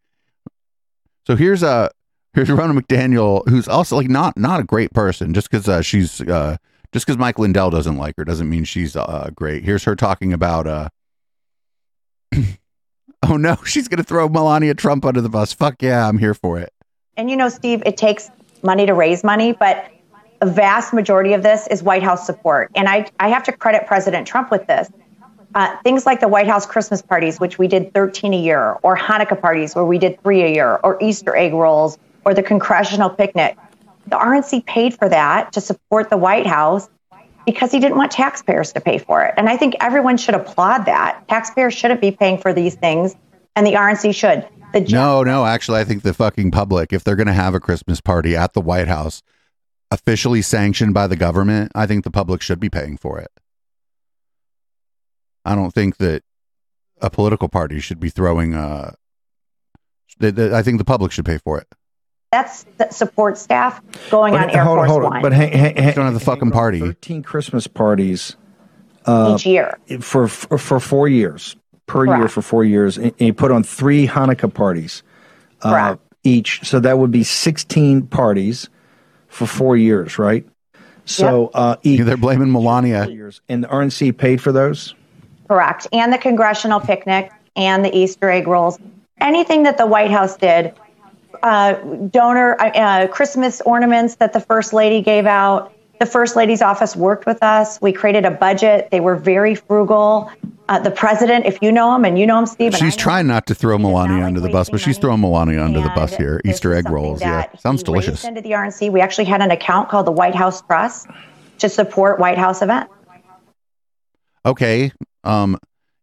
[1.27, 1.89] so here's uh
[2.33, 6.21] here's Ronna McDaniel, who's also like not not a great person, just because uh, she's
[6.21, 6.55] uh,
[6.91, 9.63] Just because Mike Lindell doesn't like her doesn't mean she's uh, great.
[9.63, 10.67] Here's her talking about.
[10.67, 10.89] uh
[13.21, 15.51] Oh no, she's gonna throw Melania Trump under the bus.
[15.51, 16.71] Fuck yeah, I'm here for it.
[17.17, 18.31] And you know, Steve, it takes
[18.63, 19.91] money to raise money, but
[20.41, 22.71] a vast majority of this is White House support.
[22.75, 24.89] And I, I have to credit President Trump with this.
[25.55, 28.95] Uh, things like the White House Christmas parties, which we did 13 a year, or
[28.95, 33.09] Hanukkah parties, where we did three a year, or Easter egg rolls, or the congressional
[33.09, 33.57] picnic.
[34.07, 36.87] The RNC paid for that to support the White House
[37.45, 39.33] because he didn't want taxpayers to pay for it.
[39.37, 41.27] And I think everyone should applaud that.
[41.27, 43.15] Taxpayers shouldn't be paying for these things,
[43.55, 44.47] and the RNC should.
[44.71, 48.01] The No, no, actually, I think the fucking public, if they're gonna have a Christmas
[48.01, 49.23] party at the White House,
[49.91, 53.31] officially sanctioned by the government, I think the public should be paying for it.
[55.45, 56.23] I don't think that
[57.01, 58.53] a political party should be throwing.
[58.53, 58.93] Uh,
[60.19, 61.67] th- th- I think the public should pay for it.
[62.31, 63.81] that's the support staff
[64.11, 65.21] going on But Air hold, Force hold One.
[65.21, 66.79] but hang, hang, hang, don't have the fucking party.
[66.79, 68.35] Thirteen Christmas parties
[69.05, 69.79] uh, Each year.
[70.01, 71.55] for, for for four years
[71.87, 75.01] per year for four years, and and you put on three Hanukkah parties
[75.63, 76.63] uh, each.
[76.63, 78.69] So that would be sixteen parties
[79.29, 80.45] for four years, right?
[81.05, 84.93] So uh, each they're blaming Melania, years, and the RNC paid for those.
[85.47, 85.87] Correct.
[85.91, 88.77] And the congressional picnic and the Easter egg rolls.
[89.19, 90.73] Anything that the White House did,
[91.41, 95.73] uh, donor uh, uh, Christmas ornaments that the First Lady gave out.
[95.99, 97.79] The First Lady's office worked with us.
[97.81, 98.89] We created a budget.
[98.89, 100.31] They were very frugal.
[100.69, 103.47] Uh, the president, if you know him and you know him, Steve, She's trying not
[103.47, 106.39] to throw Melania under the bus, but she's throwing Melania under the bus here.
[106.45, 108.23] Easter egg rolls, yeah, sounds delicious.
[108.23, 108.91] into the RNC.
[108.91, 111.07] We actually had an account called the White House Trust
[111.57, 112.93] to support White House events.
[114.45, 114.91] Okay,
[115.25, 115.57] um,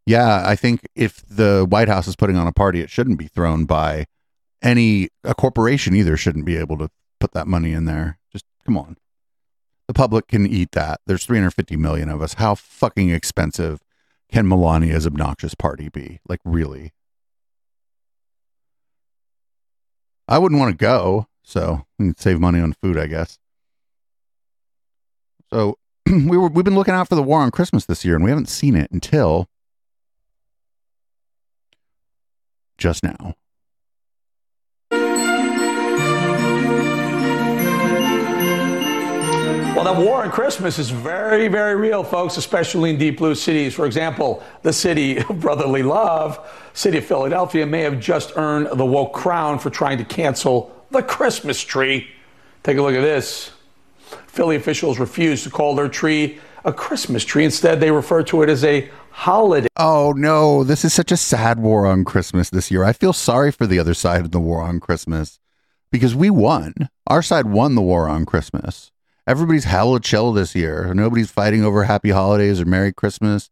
[0.05, 3.27] yeah, I think if the White House is putting on a party, it shouldn't be
[3.27, 4.05] thrown by
[4.61, 6.17] any a corporation either.
[6.17, 6.89] Shouldn't be able to
[7.19, 8.19] put that money in there.
[8.31, 8.97] Just come on,
[9.87, 11.01] the public can eat that.
[11.07, 12.35] There's 350 million of us.
[12.35, 13.81] How fucking expensive
[14.29, 16.19] can Melania's obnoxious party be?
[16.27, 16.93] Like, really?
[20.27, 23.39] I wouldn't want to go, so we can save money on food, I guess.
[25.49, 28.23] So we were we've been looking out for the war on Christmas this year, and
[28.25, 29.47] we haven't seen it until
[32.77, 33.35] just now.
[39.77, 43.75] Well, the war on Christmas is very, very real, folks, especially in deep blue cities.
[43.75, 46.39] For example, the city of brotherly love,
[46.73, 51.03] city of Philadelphia, may have just earned the woke crown for trying to cancel the
[51.03, 52.07] Christmas tree.
[52.63, 53.51] Take a look at this.
[54.25, 57.45] Philly officials refused to call their tree a Christmas tree.
[57.45, 59.67] Instead, they refer to it as a holiday.
[59.77, 62.83] Oh no, this is such a sad war on Christmas this year.
[62.83, 65.39] I feel sorry for the other side of the war on Christmas
[65.91, 66.73] because we won.
[67.05, 68.91] Our side won the war on Christmas.
[69.27, 70.93] Everybody's hella chill this year.
[70.93, 73.49] Nobody's fighting over happy holidays or Merry Christmas.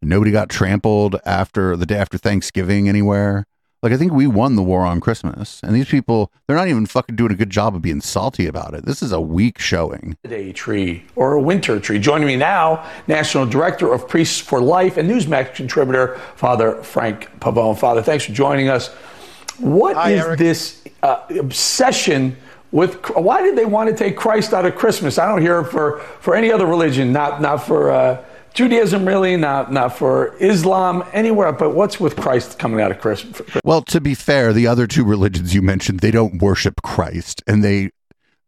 [0.00, 3.44] Nobody got trampled after the day after Thanksgiving anywhere.
[3.82, 5.60] Like I think we won the war on Christmas.
[5.64, 8.74] And these people, they're not even fucking doing a good job of being salty about
[8.74, 8.86] it.
[8.86, 10.16] This is a weak showing.
[10.24, 11.98] holiday tree or a winter tree.
[11.98, 17.76] Joining me now, National Director of Priests for Life and Newsmax contributor, Father Frank Pavone.
[17.76, 18.94] Father, thanks for joining us.
[19.58, 22.36] What is this uh, obsession
[22.72, 22.94] with?
[23.10, 25.18] Why did they want to take Christ out of Christmas?
[25.18, 27.90] I don't hear for for any other religion, not not for.
[27.90, 28.24] Uh,
[28.56, 31.52] Judaism, really, not not for Islam, anywhere.
[31.52, 33.42] But what's with Christ coming out of Christmas?
[33.64, 37.62] Well, to be fair, the other two religions you mentioned, they don't worship Christ, and
[37.62, 37.90] they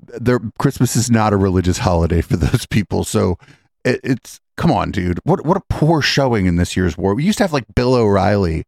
[0.01, 3.05] their Christmas is not a religious holiday for those people.
[3.05, 3.37] So
[3.85, 5.21] it, it's come on, dude.
[5.25, 7.15] What what a poor showing in this year's war.
[7.15, 8.65] We used to have like Bill O'Reilly,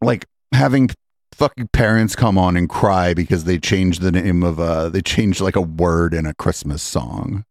[0.00, 0.90] like having
[1.40, 5.40] fucking parents come on and cry because they changed the name of uh they changed
[5.40, 7.46] like a word in a Christmas song.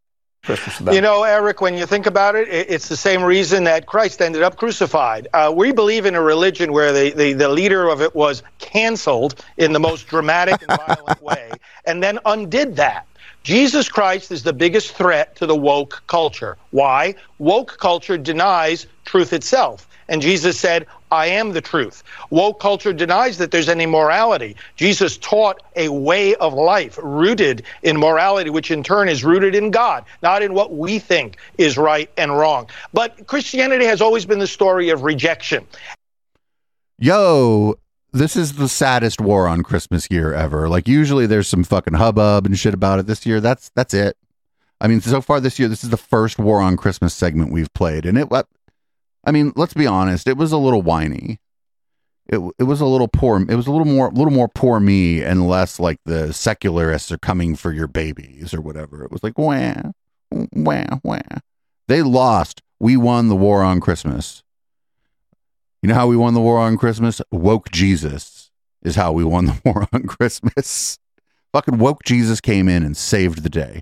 [0.93, 4.21] You know, Eric, when you think about it, it- it's the same reason that Christ
[4.21, 5.27] ended up crucified.
[5.33, 9.43] Uh, we believe in a religion where the, the, the leader of it was canceled
[9.57, 13.07] in the most dramatic and violent way and then undid that.
[13.43, 16.57] Jesus Christ is the biggest threat to the woke culture.
[16.69, 17.15] Why?
[17.39, 19.87] Woke culture denies truth itself.
[20.09, 22.03] And Jesus said, I am the truth.
[22.29, 24.55] Woke culture denies that there's any morality.
[24.75, 29.71] Jesus taught a way of life rooted in morality, which in turn is rooted in
[29.71, 32.67] God, not in what we think is right and wrong.
[32.93, 35.65] But Christianity has always been the story of rejection.
[36.97, 37.75] yo,
[38.11, 40.67] this is the saddest war on Christmas year ever.
[40.67, 43.07] Like usually there's some fucking hubbub and shit about it.
[43.07, 44.17] This year, that's that's it.
[44.81, 47.71] I mean, so far this year, this is the first war on Christmas segment we've
[47.73, 48.29] played, and it.
[49.23, 51.39] I mean, let's be honest, it was a little whiny.
[52.27, 53.41] It it was a little poor.
[53.41, 57.11] It was a little more, a little more poor me, and less like the secularists
[57.11, 59.03] are coming for your babies or whatever.
[59.03, 59.91] It was like wah
[60.31, 61.19] wah, wah.
[61.87, 62.61] They lost.
[62.79, 64.43] We won the war on Christmas.
[65.81, 67.21] You know how we won the war on Christmas?
[67.31, 68.51] Woke Jesus
[68.81, 70.99] is how we won the war on Christmas.
[71.51, 73.81] Fucking woke Jesus came in and saved the day.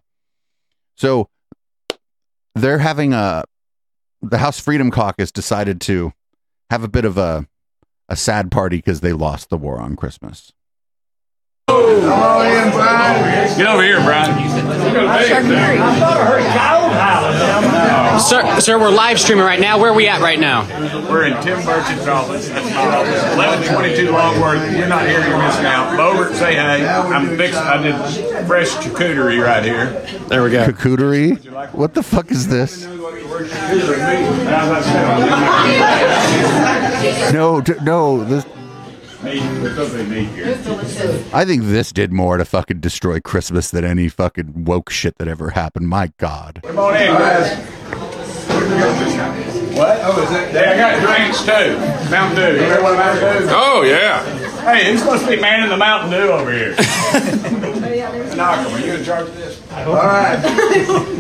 [0.96, 1.30] So
[2.56, 3.44] they're having a
[4.22, 6.14] the House Freedom Caucus decided to
[6.70, 7.48] have a bit of a
[8.10, 10.54] a sad party because they lost the war on Christmas.
[13.58, 14.32] Get over here, Brian.
[18.20, 19.78] Sir, sir, we're live streaming right now.
[19.78, 20.66] Where are we at right now?
[21.10, 22.48] We're in Tim Burchett's office.
[22.48, 23.22] That's my office.
[23.36, 24.78] 1122 Longworth.
[24.78, 25.98] You're not here, you're missing out.
[25.98, 26.88] Boebert, say hey.
[26.88, 30.06] I'm fixing, I did fresh charcuterie right here.
[30.30, 30.66] There we go.
[30.68, 31.74] Charcuterie?
[31.74, 32.88] What the fuck is this?
[37.32, 38.44] No, no, this
[41.34, 45.28] I think this did more to fucking destroy Christmas than any fucking woke shit that
[45.28, 45.88] ever happened.
[45.88, 46.62] My God.
[46.64, 47.58] Come on in, guys.
[49.78, 50.00] What?
[50.04, 50.52] Oh, is it?
[50.52, 51.78] Hey, I got drinks too.
[52.12, 52.56] Mountain Dew.
[52.62, 53.50] You ever want a Mountain Dew?
[53.52, 54.24] Oh, yeah.
[54.74, 56.76] Hey, who's supposed to be manning the Mountain Dew over here?
[58.36, 58.74] Knock 'em.
[58.74, 59.62] Are you in charge of this?
[59.72, 60.36] All right.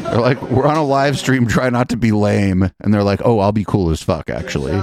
[0.03, 2.69] They're like, we're on a live stream, try not to be lame.
[2.81, 4.73] And they're like, oh, I'll be cool as fuck, actually.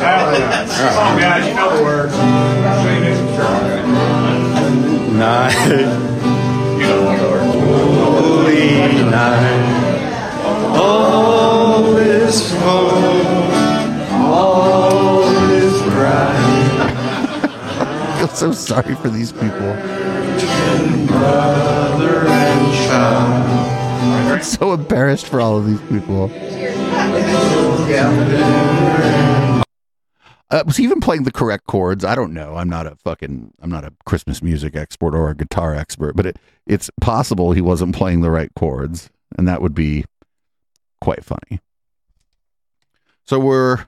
[0.00, 1.48] On, guys.
[1.48, 2.16] You know the words.
[5.18, 5.52] Night.
[7.98, 9.64] Holy night.
[10.76, 12.90] All is full.
[14.12, 16.46] All is bright.
[17.80, 19.74] I feel so sorry for these people.
[24.30, 26.30] I'm so embarrassed for all of these people.
[30.50, 32.04] Uh, was he even playing the correct chords?
[32.04, 32.56] I don't know.
[32.56, 33.52] I'm not a fucking.
[33.60, 37.60] I'm not a Christmas music expert or a guitar expert, but it, it's possible he
[37.60, 40.04] wasn't playing the right chords, and that would be
[41.00, 41.60] quite funny.
[43.26, 43.86] So we're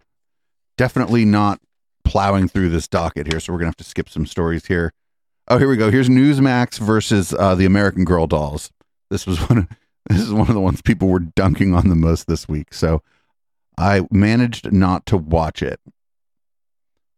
[0.77, 1.61] definitely not
[2.05, 4.93] plowing through this docket here, so we're gonna have to skip some stories here.
[5.49, 5.91] Oh, here we go.
[5.91, 8.71] Here's Newsmax versus uh, the American Girl dolls.
[9.09, 9.59] This was one.
[9.59, 9.69] Of,
[10.09, 12.75] this is one of the ones people were dunking on the most this week.
[12.75, 13.03] So
[13.79, 15.81] I managed not to watch it,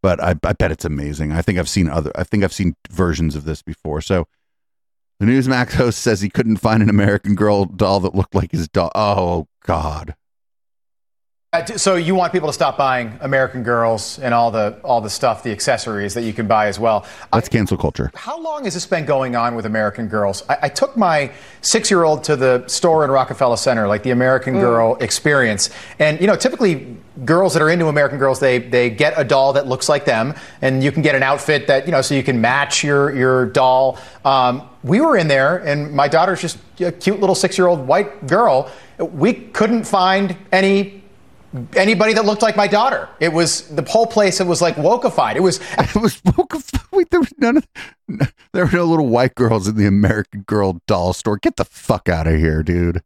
[0.02, 1.32] but I, I bet it's amazing.
[1.32, 2.10] I think I've seen other.
[2.14, 4.00] I think I've seen versions of this before.
[4.00, 4.26] So
[5.20, 8.68] the Newsmax host says he couldn't find an American Girl doll that looked like his
[8.68, 8.90] doll.
[8.94, 10.14] Oh God.
[11.54, 15.02] Uh, t- So you want people to stop buying American Girls and all the all
[15.02, 17.04] the stuff, the accessories that you can buy as well.
[17.30, 18.10] That's cancel culture.
[18.14, 20.42] How long has this been going on with American Girls?
[20.48, 21.30] I, I took my
[21.60, 26.36] six-year-old to the store in Rockefeller Center, like the American Girl experience, and you know,
[26.36, 26.96] typically
[27.26, 30.32] girls that are into American Girls, they they get a doll that looks like them,
[30.62, 33.44] and you can get an outfit that you know, so you can match your your
[33.44, 33.98] doll.
[34.24, 38.70] Um, we were in there, and my daughter's just a cute little six-year-old white girl.
[38.98, 41.01] We couldn't find any
[41.76, 43.08] anybody that looked like my daughter.
[43.20, 44.40] It was the whole place.
[44.40, 45.36] It was like wokeified.
[45.36, 45.60] It was.
[45.78, 46.78] It was wokeified.
[47.10, 47.66] There was none of.
[48.52, 51.36] There were no little white girls in the American Girl doll store.
[51.38, 53.02] Get the fuck out of here, dude.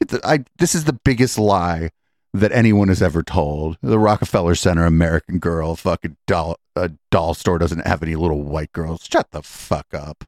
[0.00, 1.90] The, I, this is the biggest lie
[2.34, 3.78] that anyone has ever told.
[3.80, 8.72] The Rockefeller Center American Girl fucking doll uh, doll store doesn't have any little white
[8.72, 9.08] girls.
[9.10, 10.24] Shut the fuck up.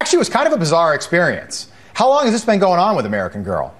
[0.00, 1.68] Actually, it was kind of a bizarre experience.
[1.94, 3.74] How long has this been going on with American Girl?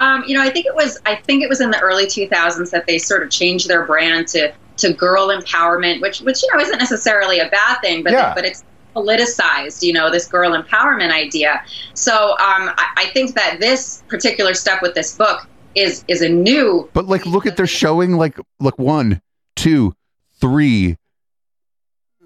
[0.00, 2.70] Um, you know, I think it was I think it was in the early 2000s
[2.70, 6.60] that they sort of changed their brand to to girl empowerment, which which you know
[6.60, 8.34] isn't necessarily a bad thing, but Yeah.
[8.34, 8.64] but it's
[8.94, 11.62] politicized, you know, this girl empowerment idea.
[11.94, 16.28] So um, I, I think that this particular step with this book is is a
[16.28, 19.20] new But like, look at they're showing like look one,
[19.56, 19.94] two,
[20.40, 20.96] three,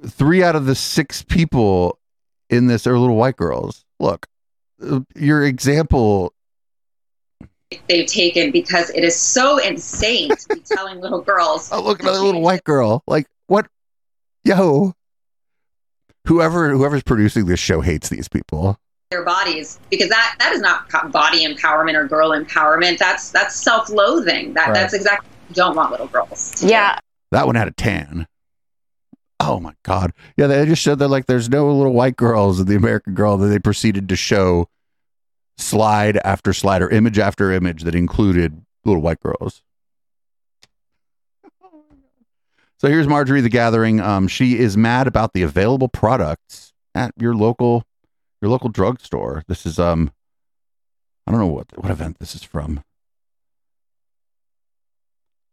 [0.06, 1.98] three out of the six people
[2.50, 3.84] in this are little white girls.
[3.98, 4.26] Look,
[4.82, 6.32] uh, your example.
[7.88, 11.70] They've taken because it is so insane to be telling little girls.
[11.72, 13.02] Oh, look, another little white girl.
[13.06, 13.66] Like what?
[14.44, 14.94] Yo,
[16.26, 18.78] whoever whoever's producing this show hates these people.
[19.10, 24.54] their bodies because that that is not body empowerment or girl empowerment that's that's self-loathing
[24.54, 24.74] that Right.
[24.74, 26.68] that's exactly what you don't want little girls to do.
[26.72, 26.98] Yeah.
[27.32, 28.26] That one had a tan.
[29.40, 30.12] Oh my god.
[30.36, 33.36] Yeah, they just showed that like there's no little white girls in the American Girl
[33.36, 34.68] that they proceeded to show
[35.58, 39.62] slide after slide or image after image that included little white girls.
[42.80, 44.00] So here's Marjorie the Gathering.
[44.00, 47.84] Um, she is mad about the available products at your local
[48.40, 49.42] your local drugstore.
[49.48, 50.12] This is um
[51.26, 52.84] I don't know what what event this is from.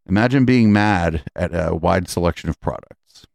[0.08, 3.26] Imagine being mad at a wide selection of products.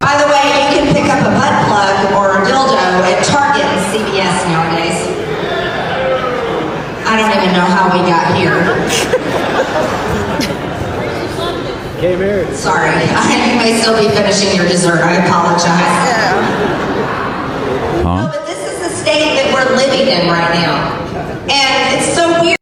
[0.00, 1.39] By the way, you can pick up a
[1.70, 5.06] plug or dildo at Target and CVS nowadays.
[7.06, 8.58] I don't even know how we got here.
[12.00, 12.52] Came here.
[12.54, 14.98] Sorry, you may still be finishing your dessert.
[14.98, 15.94] I apologize.
[18.02, 18.32] Huh?
[18.32, 20.96] But this is the state that we're living in right now.
[21.42, 22.58] And it's so weird.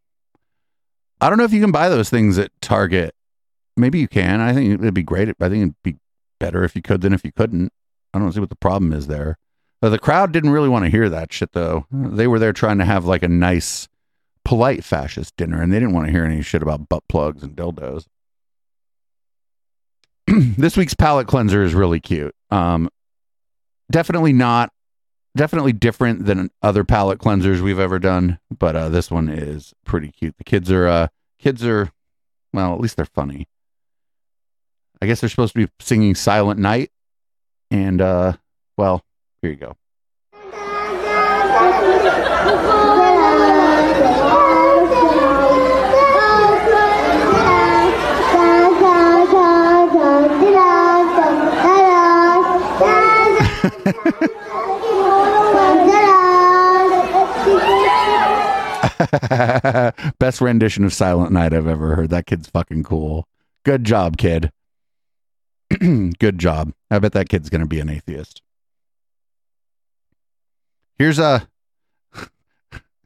[1.21, 3.15] I don't know if you can buy those things at Target.
[3.75, 4.43] Maybe you can.
[4.43, 5.29] I think it'd be great.
[5.41, 5.97] I think it'd be
[6.39, 7.73] better if you could than if you couldn't.
[8.15, 9.39] I don't see what the problem is there.
[9.81, 11.87] But the crowd didn't really want to hear that shit, though.
[11.93, 13.89] They were there trying to have like a nice,
[14.45, 17.57] polite fascist dinner, and they didn't want to hear any shit about butt plugs and
[17.57, 18.07] dildos.
[20.27, 22.35] this week's palate cleanser is really cute.
[22.51, 22.91] Um,
[23.91, 24.73] definitely not,
[25.37, 30.11] definitely different than other palate cleansers we've ever done, but uh, this one is pretty
[30.11, 30.37] cute.
[30.39, 31.91] The kids are, uh, kids are,
[32.53, 33.47] well, at least they're funny.
[35.01, 36.91] I guess they're supposed to be singing Silent Night,
[37.71, 38.33] and uh,
[38.77, 39.03] well,
[39.43, 39.77] here you go.
[60.19, 62.11] Best rendition of Silent Night I've ever heard.
[62.11, 63.27] That kid's fucking cool.
[63.65, 64.51] Good job, kid.
[66.19, 66.73] Good job.
[66.91, 68.43] I bet that kid's going to be an atheist.
[70.99, 71.49] Here's a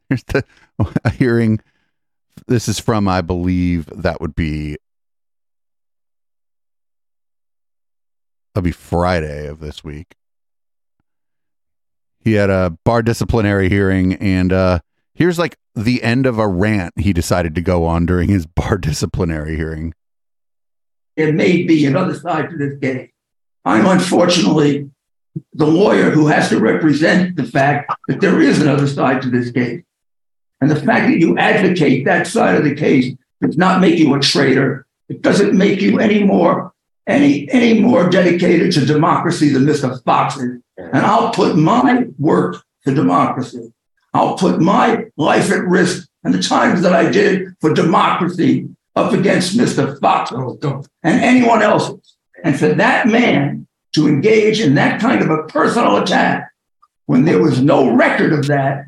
[0.09, 0.43] here's the
[1.05, 1.59] a hearing.
[2.47, 4.77] This is from, I believe, that would be
[8.53, 10.15] that'll be Friday of this week.
[12.19, 14.79] He had a bar disciplinary hearing, and uh
[15.13, 18.77] here's like the end of a rant he decided to go on during his bar
[18.79, 19.93] disciplinary hearing.
[21.15, 23.09] There may be another side to this case.
[23.65, 24.89] I'm unfortunately
[25.53, 29.51] the lawyer who has to represent the fact that there is another side to this
[29.51, 29.83] case.
[30.61, 34.13] And the fact that you advocate that side of the case does not make you
[34.13, 34.85] a traitor.
[35.09, 36.73] It doesn't make you any more
[37.05, 40.01] any any more dedicated to democracy than Mr.
[40.03, 40.61] Fox is.
[40.77, 43.73] And I'll put my work to democracy.
[44.13, 49.13] I'll put my life at risk and the times that I did for democracy up
[49.13, 49.99] against Mr.
[49.99, 52.15] Fox and anyone else's.
[52.43, 56.49] And for that man to engage in that kind of a personal attack
[57.05, 58.85] when there was no record of that,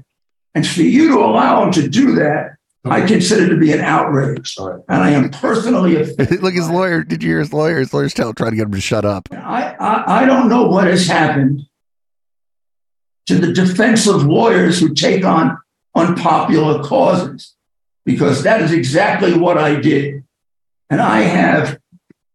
[0.54, 4.56] and for you to allow him to do that, I consider to be an outrage.
[4.60, 6.42] And I am personally offended.
[6.44, 7.04] Look, his lawyer.
[7.04, 7.80] Did you hear his lawyer?
[7.80, 9.28] His lawyer's tell, trying to get him to shut up.
[9.32, 11.64] I, I, I don't know what has happened
[13.26, 15.58] to the defensive lawyers who take on
[15.96, 17.55] unpopular causes,
[18.06, 20.24] because that is exactly what I did.
[20.90, 21.80] And I have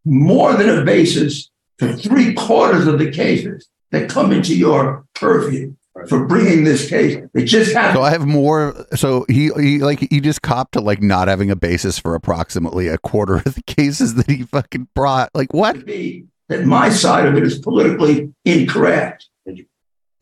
[0.04, 5.74] more than a basis for three quarters of the cases that come into your purview
[6.08, 7.18] for bringing this case.
[7.34, 7.96] It just happened.
[7.96, 8.86] So I have more.
[8.94, 12.88] So he he like he just copped to like not having a basis for approximately
[12.88, 15.30] a quarter of the cases that he fucking brought.
[15.34, 15.84] Like what?
[15.84, 19.26] be that my side of it is politically incorrect.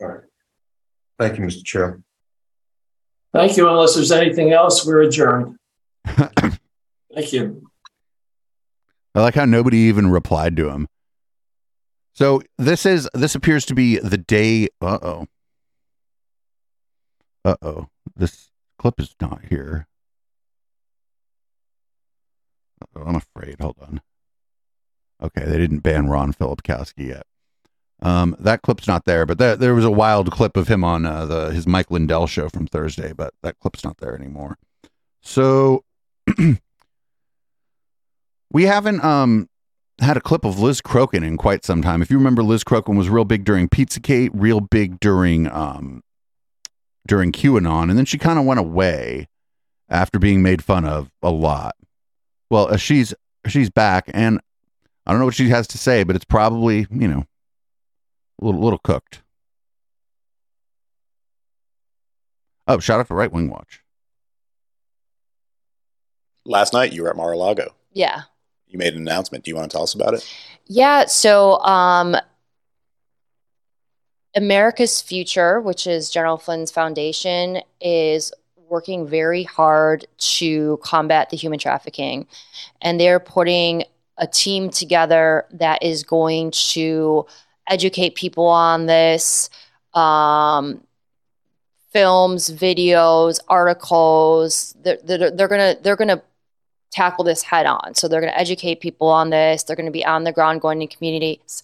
[0.01, 0.21] All right.
[1.19, 1.65] Thank you, Mr.
[1.65, 2.01] Chair.
[3.33, 3.69] Thank you.
[3.69, 5.57] Unless there's anything else, we're adjourned.
[6.07, 7.69] Thank you.
[9.15, 10.89] I like how nobody even replied to him.
[12.15, 14.69] So this is this appears to be the day.
[14.81, 15.27] Uh oh.
[17.45, 17.89] Uh oh.
[18.17, 19.87] This clip is not here.
[22.83, 23.57] Uh-oh, I'm afraid.
[23.61, 24.01] Hold on.
[25.23, 27.27] Okay, they didn't ban Ron Filipkowski yet.
[28.01, 31.05] Um, that clip's not there, but there there was a wild clip of him on
[31.05, 34.57] uh, the his Mike Lindell show from Thursday, but that clip's not there anymore.
[35.21, 35.85] So
[38.53, 39.49] we haven't um
[40.01, 42.03] had a clip of Liz Crokin in quite some time.
[42.03, 46.03] If you remember, Liz Crokin was real big during Pizzagate, real big during um
[47.07, 49.27] during QAnon, and then she kind of went away
[49.89, 51.75] after being made fun of a lot.
[52.51, 53.13] Well, uh, she's
[53.49, 54.41] she's back, and
[55.07, 57.25] I don't know what she has to say, but it's probably you know
[58.41, 59.23] little, little cooked.
[62.67, 63.83] Oh, shout out to Right Wing Watch.
[66.45, 67.75] Last night you were at Mar-a-Lago.
[67.93, 68.23] Yeah.
[68.67, 69.45] You made an announcement.
[69.45, 70.29] Do you want to tell us about it?
[70.67, 71.07] Yeah.
[71.07, 72.17] So, um,
[74.37, 78.33] America's Future, which is General Flynn's foundation, is
[78.69, 82.27] working very hard to combat the human trafficking.
[82.83, 83.85] And they're putting
[84.19, 87.27] a team together that is going to
[87.69, 89.51] educate people on this
[89.95, 90.83] um,
[91.93, 94.75] films, videos, articles.
[94.83, 96.23] They're, they're, they're going to, they're to
[96.91, 97.95] tackle this head on.
[97.95, 99.63] So they're going to educate people on this.
[99.63, 101.63] They're going to be on the ground going to communities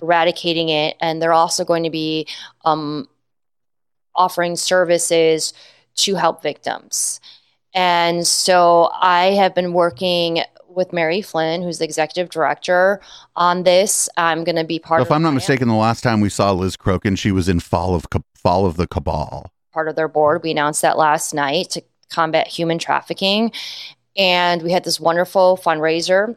[0.00, 2.26] eradicating it, and they're also going to be
[2.64, 3.08] um,
[4.16, 5.54] offering services
[5.94, 7.20] to help victims.
[7.74, 10.42] And so I have been working
[10.74, 13.00] with Mary Flynn, who's the executive director,
[13.36, 14.08] on this.
[14.16, 16.28] I'm going to be part So of if I'm not mistaken, the last time we
[16.28, 19.52] saw Liz Crokin, she was in Fall of Fall of the Cabal.
[19.72, 20.42] part of their board.
[20.42, 23.52] We announced that last night to combat human trafficking.
[24.16, 26.36] And we had this wonderful fundraiser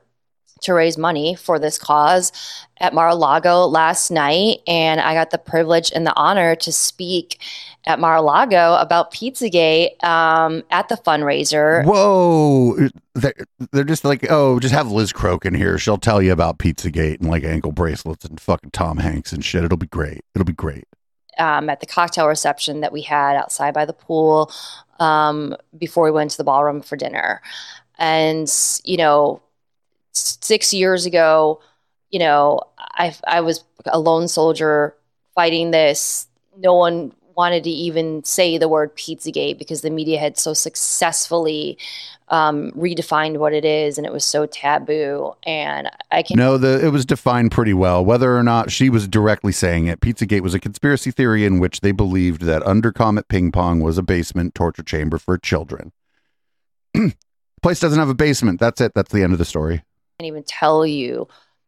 [0.62, 2.32] to raise money for this cause
[2.80, 4.60] at Mar-a-Lago last night.
[4.68, 7.39] And I got the privilege and the honor to speak
[7.86, 11.86] at Mar-a-Lago about Pizzagate um, at the fundraiser.
[11.86, 13.34] Whoa, they're,
[13.72, 15.78] they're just like, oh, just have Liz Crokin here.
[15.78, 19.64] She'll tell you about Pizzagate and like ankle bracelets and fucking Tom Hanks and shit.
[19.64, 20.22] It'll be great.
[20.34, 20.86] It'll be great.
[21.38, 24.51] um, at the cocktail reception that we had outside by the pool
[24.99, 27.41] um, before we went to the ballroom for dinner.
[27.97, 28.51] And,
[28.84, 29.41] you know,
[30.16, 31.61] six years ago,
[32.09, 34.95] you know, I, I was a lone soldier
[35.34, 36.28] fighting this.
[36.57, 41.78] No one wanted to even say the word Pizzagate because the media had so successfully
[42.30, 45.34] um, redefined what it is and it was so taboo.
[45.45, 48.03] And I can No, the it was defined pretty well.
[48.03, 51.82] Whether or not she was directly saying it, Pizzagate was a conspiracy theory in which
[51.82, 55.91] they believed that under Comet Ping Pong was a basement torture chamber for children.
[57.61, 58.59] Place doesn't have a basement.
[58.59, 58.93] That's it.
[58.95, 59.84] That's the end of the story.
[60.20, 61.28] Can't even tell you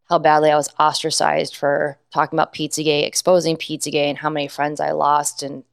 [0.10, 4.80] how badly I was ostracized for talking about Pizzagate, exposing Pizzagate, and how many friends
[4.80, 5.66] I lost, and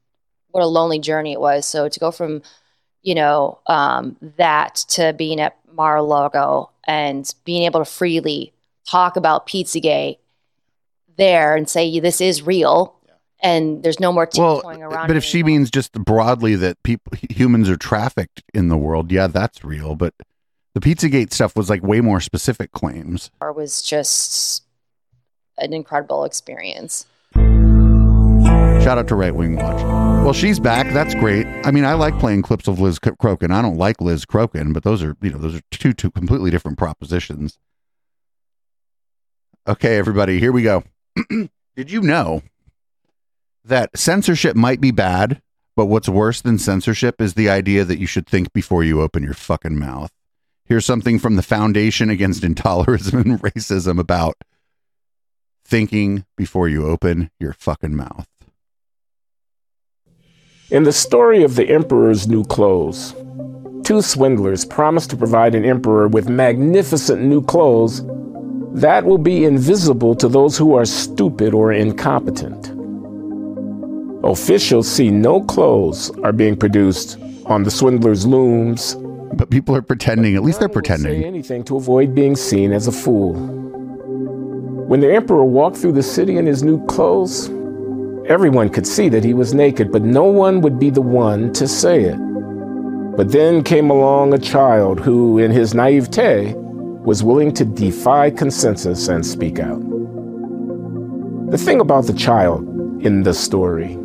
[0.50, 1.66] what a lonely journey it was.
[1.66, 2.42] So to go from,
[3.02, 8.52] you know, um, that to being at Mar-a-Lago and being able to freely
[8.88, 10.18] talk about Pizzagate
[11.16, 12.96] there and say this is real,
[13.40, 15.06] and there's no more tiptoeing around.
[15.06, 19.12] But it if she means just broadly that people humans are trafficked in the world,
[19.12, 19.94] yeah, that's real.
[19.94, 20.14] But
[20.74, 23.30] the Pizzagate stuff was like way more specific claims.
[23.40, 24.64] or was just
[25.58, 27.06] an incredible experience.
[27.34, 29.82] Shout out to Right Wing Watch.
[30.24, 30.92] Well, she's back.
[30.92, 31.46] That's great.
[31.64, 33.50] I mean, I like playing clips of Liz Cro- Crokin.
[33.50, 36.50] I don't like Liz Crokin, but those are you know those are two two completely
[36.50, 37.58] different propositions.
[39.66, 40.82] Okay, everybody, here we go.
[41.76, 42.42] Did you know
[43.64, 45.40] that censorship might be bad,
[45.76, 49.22] but what's worse than censorship is the idea that you should think before you open
[49.22, 50.10] your fucking mouth?
[50.66, 54.36] Here's something from the Foundation Against Intolerance and Racism about
[55.66, 58.26] thinking before you open your fucking mouth.
[60.70, 63.14] In the story of the Emperor's New Clothes,
[63.84, 68.02] two swindlers promise to provide an emperor with magnificent new clothes
[68.72, 72.70] that will be invisible to those who are stupid or incompetent.
[74.24, 78.96] Officials see no clothes are being produced on the swindlers' looms.
[79.36, 81.20] But people are pretending, at least they're pretending.
[81.20, 83.34] Say anything to avoid being seen as a fool.
[84.86, 87.48] When the emperor walked through the city in his new clothes,
[88.28, 91.66] everyone could see that he was naked, but no one would be the one to
[91.66, 92.16] say it.
[93.16, 99.08] But then came along a child who, in his naivete, was willing to defy consensus
[99.08, 99.80] and speak out.
[101.50, 102.66] The thing about the child
[103.04, 103.98] in the story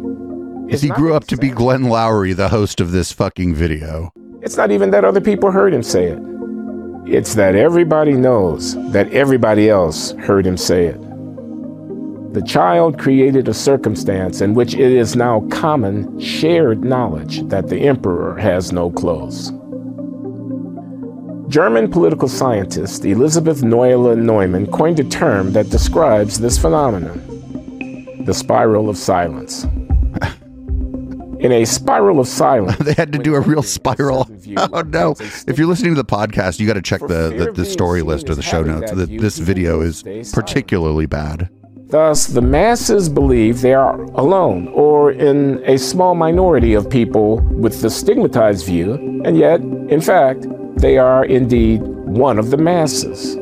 [0.68, 4.12] Is he grew up to be Glenn Loury, the host of this fucking video.
[4.42, 6.20] It's not even that other people heard him say it.
[7.06, 11.00] It's that everybody knows that everybody else heard him say it.
[12.34, 17.82] The child created a circumstance in which it is now common, shared knowledge that the
[17.82, 19.52] emperor has no clothes.
[21.50, 27.26] German political scientist Elisabeth Noelle-Neumann coined a term that describes this phenomenon
[28.26, 29.66] the spiral of silence.
[31.40, 34.30] In a spiral of silence, they had to do a real spiral.
[34.58, 35.16] Oh no!
[35.48, 38.30] If you're listening to the podcast, you got to check the, the the story list
[38.30, 38.92] or the show notes.
[38.92, 41.50] The, this video is particularly bad.
[41.90, 47.82] Thus, the masses believe they are alone or in a small minority of people with
[47.82, 48.94] the stigmatized view,
[49.26, 50.46] and yet, in fact,
[50.78, 53.36] they are indeed one of the masses.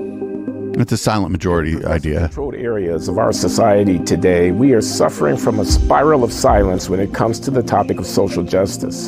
[0.80, 2.28] It's a silent majority idea.
[2.28, 7.00] Controlled areas of our society today, we are suffering from a spiral of silence when
[7.00, 9.08] it comes to the topic of social justice.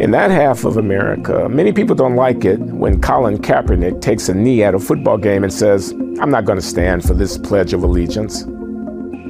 [0.00, 4.34] In that half of America, many people don't like it when Colin Kaepernick takes a
[4.34, 5.90] knee at a football game and says,
[6.22, 8.44] I'm not going to stand for this Pledge of Allegiance.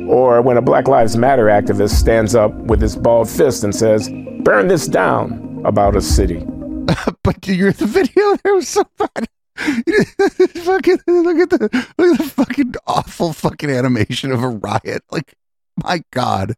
[0.09, 4.09] Or when a Black Lives Matter activist stands up with his balled fist and says,
[4.45, 6.47] Burn this down about a city.
[7.25, 9.27] but you're the video there was so bad.
[10.65, 15.03] fucking look at the look at the fucking awful fucking animation of a riot.
[15.11, 15.35] Like,
[15.83, 16.55] my God.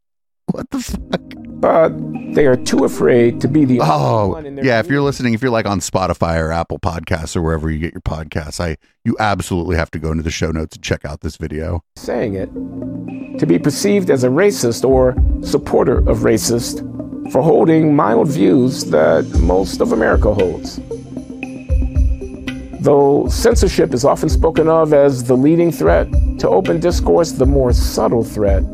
[0.47, 1.21] What the fuck?
[1.37, 1.91] But
[2.35, 4.81] they are too afraid to be the only Oh, one in their yeah.
[4.81, 7.93] If you're listening, if you're like on Spotify or Apple Podcasts or wherever you get
[7.95, 11.21] your podcasts, I you absolutely have to go into the show notes and check out
[11.21, 11.83] this video.
[11.97, 12.51] saying it
[13.39, 15.15] to be perceived as a racist or
[15.47, 16.81] supporter of racist
[17.33, 20.81] for holding mild views that most of America holds.
[22.83, 26.11] Though censorship is often spoken of as the leading threat
[26.41, 28.65] to open discourse, the more subtle threat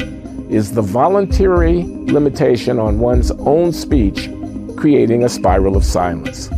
[0.48, 4.30] is the voluntary limitation on one's own speech,
[4.78, 6.48] creating a spiral of silence.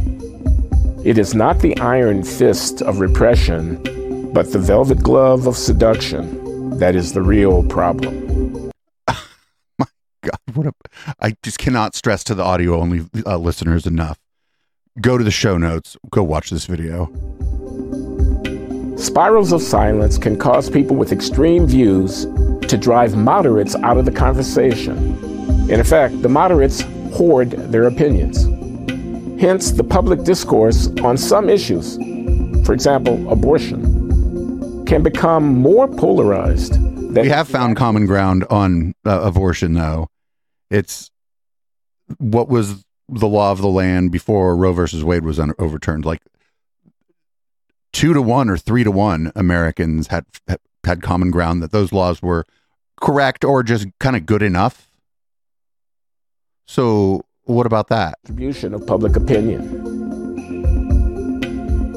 [1.05, 3.82] It is not the iron fist of repression,
[4.32, 8.70] but the velvet glove of seduction that is the real problem.
[9.76, 9.86] My
[10.22, 10.72] God, what a!
[11.18, 14.20] I just cannot stress to the audio only uh, listeners enough.
[14.99, 15.97] Go to the show notes.
[16.11, 17.07] Go watch this video.
[18.97, 22.24] Spirals of silence can cause people with extreme views
[22.68, 24.97] to drive moderates out of the conversation.
[25.70, 26.80] In effect, the moderates
[27.12, 28.45] hoard their opinions.
[29.41, 31.97] Hence, the public discourse on some issues,
[32.66, 36.76] for example, abortion, can become more polarized.
[37.14, 40.09] we have found common ground on uh, abortion, though.
[40.68, 41.11] It's
[42.18, 46.04] what was the law of the land before Roe versus Wade was un- overturned.
[46.04, 46.22] Like
[47.92, 50.24] two to one or three to one Americans had
[50.84, 52.46] had common ground that those laws were
[53.00, 54.90] correct or just kind of good enough.
[56.66, 58.18] So, what about that?
[58.22, 59.88] Distribution of public opinion.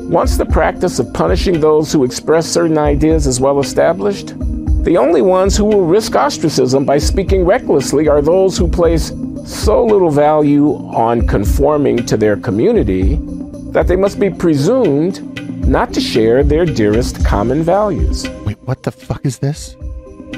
[0.10, 4.34] Once the practice of punishing those who express certain ideas is well established,
[4.84, 9.14] the only ones who will risk ostracism by speaking recklessly are those who place
[9.46, 13.18] so little value on conforming to their community
[13.72, 15.22] that they must be presumed
[15.66, 18.28] not to share their dearest common values.
[18.46, 19.78] Wait, what the fuck is this?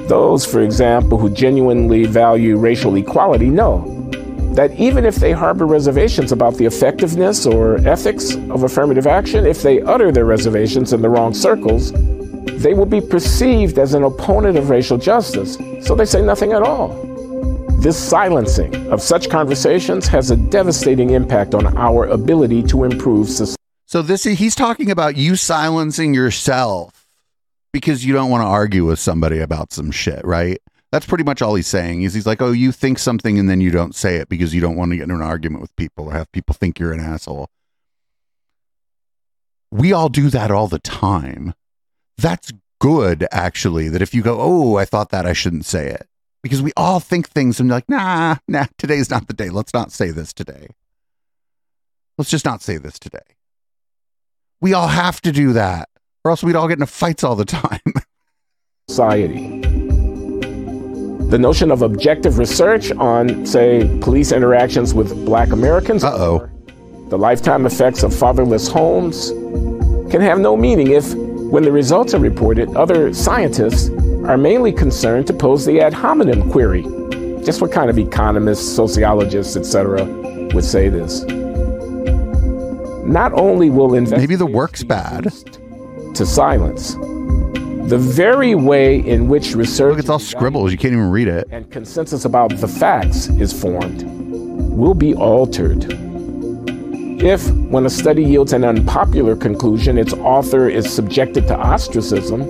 [0.08, 3.91] Those, for example, who genuinely value racial equality know
[4.54, 9.64] that even if they harbor reservations about the effectiveness or ethics of affirmative action, if
[9.64, 11.91] they utter their reservations in the wrong circles,
[12.66, 15.55] they will be perceived as an opponent of racial justice,
[15.86, 16.88] so they say nothing at all.
[17.78, 23.61] This silencing of such conversations has a devastating impact on our ability to improve society.
[23.86, 27.07] So this he's talking about you silencing yourself
[27.72, 30.57] because you don't want to argue with somebody about some shit, right?
[30.91, 32.01] That's pretty much all he's saying.
[32.01, 34.61] Is he's like, "Oh, you think something and then you don't say it because you
[34.61, 36.99] don't want to get into an argument with people or have people think you're an
[36.99, 37.47] asshole."
[39.70, 41.53] We all do that all the time.
[42.18, 46.07] That's good actually that if you go, "Oh, I thought that I shouldn't say it."
[46.43, 49.49] Because we all think things and like, "Nah, nah, today's not the day.
[49.49, 50.68] Let's not say this today."
[52.18, 53.20] Let's just not say this today.
[54.61, 55.89] We all have to do that,
[56.24, 57.82] or else we'd all get into fights all the time.
[58.88, 59.61] society.
[61.30, 66.47] The notion of objective research on, say, police interactions with black Americans, Uh-oh.
[67.09, 69.32] the lifetime effects of fatherless homes,
[70.11, 71.13] can have no meaning if,
[71.50, 73.89] when the results are reported, other scientists
[74.26, 76.84] are mainly concerned to pose the ad hominem query.
[77.43, 80.04] Just what kind of economists, sociologists, etc.,
[80.54, 81.24] would say this?
[83.06, 85.32] Not only will maybe the work's bad
[86.16, 86.96] to silence,
[87.89, 90.72] the very way in which research Look, it's all scribbles.
[90.72, 91.48] You can't even read it.
[91.52, 94.04] and consensus about the facts is formed
[94.76, 96.05] will be altered.
[97.18, 102.41] If, when a study yields an unpopular conclusion, its author is subjected to ostracism,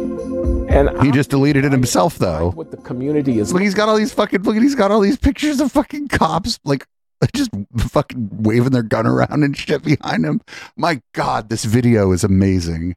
[0.69, 2.51] and He just deleted it himself, though.
[2.51, 4.41] what the community is Look, he's got all these fucking.
[4.41, 6.87] Look, he's got all these pictures of fucking cops, like
[7.35, 10.41] just fucking waving their gun around and shit behind him.
[10.75, 12.95] My God, this video is amazing.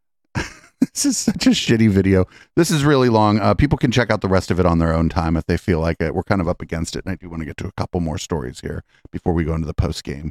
[0.34, 2.24] this is such a shitty video.
[2.56, 3.38] This is really long.
[3.40, 5.56] Uh, people can check out the rest of it on their own time if they
[5.56, 6.14] feel like it.
[6.14, 8.00] We're kind of up against it, and I do want to get to a couple
[8.00, 10.30] more stories here before we go into the post game.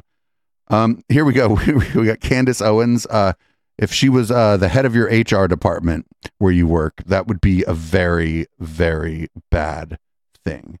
[0.70, 1.48] Um, here we go.
[1.94, 3.04] we got Candace Owens.
[3.06, 3.34] Uh,
[3.76, 6.06] if she was uh, the head of your HR department
[6.38, 9.98] where you work, that would be a very, very bad
[10.44, 10.78] thing.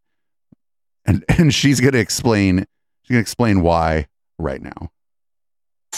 [1.04, 2.66] And and she's to explain.
[3.02, 4.06] She's to explain why
[4.38, 4.90] right now.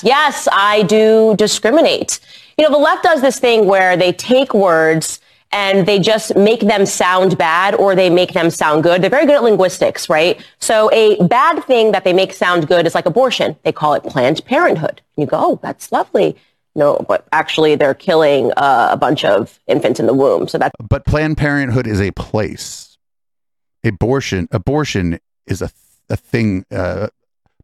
[0.02, 2.18] Yes, I do discriminate.
[2.56, 5.20] You know, the left does this thing where they take words
[5.52, 9.02] and they just make them sound bad or they make them sound good.
[9.02, 10.42] They're very good at linguistics, right?
[10.58, 13.56] So a bad thing that they make sound good is like abortion.
[13.62, 15.02] They call it Planned Parenthood.
[15.16, 16.36] You go, oh, that's lovely.
[16.74, 20.48] No, but actually they're killing uh, a bunch of infants in the womb.
[20.48, 22.96] So that's But Planned Parenthood is a place.
[23.84, 25.70] Abortion abortion is a
[26.08, 26.64] a thing.
[26.70, 27.08] Uh,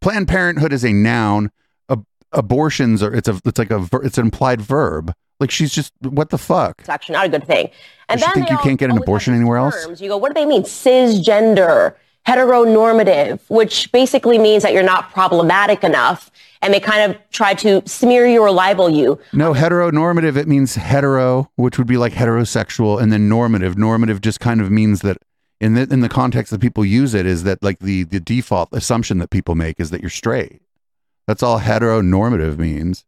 [0.00, 1.50] Planned Parenthood is a noun.
[1.88, 5.14] Ab- abortions are it's a it's like a it's an implied verb.
[5.40, 6.76] Like she's just what the fuck?
[6.80, 7.70] It's actually not a good thing.
[8.08, 9.84] And Does then think you can't get an abortion anywhere else?
[9.84, 10.00] terms.
[10.00, 10.62] You go, what do they mean?
[10.62, 11.94] Cisgender,
[12.26, 16.30] heteronormative, which basically means that you're not problematic enough.
[16.60, 19.20] And they kind of try to smear you or libel you.
[19.32, 23.78] No, heteronormative, it means hetero, which would be like heterosexual, and then normative.
[23.78, 25.18] Normative just kind of means that
[25.60, 28.70] in the in the context that people use it is that like the the default
[28.72, 30.60] assumption that people make is that you're straight.
[31.28, 33.04] That's all heteronormative means.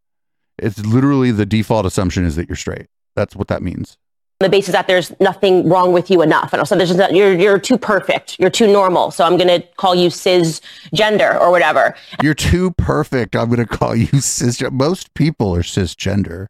[0.61, 2.87] It's literally the default assumption is that you're straight.
[3.17, 3.97] That's what that means.
[4.41, 6.53] on the basis that there's nothing wrong with you enough.
[6.53, 8.39] And also, there's just, you're, you're too perfect.
[8.39, 9.11] You're too normal.
[9.11, 11.95] So I'm going to call you cisgender or whatever.
[12.23, 13.35] You're too perfect.
[13.35, 14.73] I'm going to call you cisgender.
[14.73, 16.47] Most people are cisgender.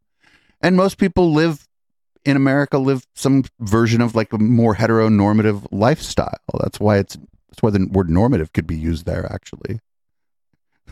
[0.61, 1.67] And most people live
[2.25, 6.39] in America live some version of like a more heteronormative lifestyle.
[6.61, 7.17] That's why it's
[7.49, 9.81] that's why the word normative could be used there actually.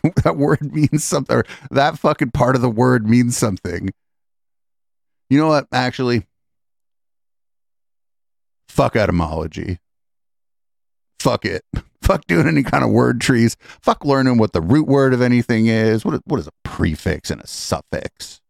[0.23, 3.89] that word means something or that fucking part of the word means something.
[5.29, 5.67] You know what?
[5.71, 6.25] Actually,
[8.67, 9.79] fuck etymology.
[11.19, 11.63] Fuck it.
[12.01, 13.55] Fuck doing any kind of word trees.
[13.59, 16.03] Fuck learning what the root word of anything is.
[16.03, 18.41] What, what is a prefix and a suffix?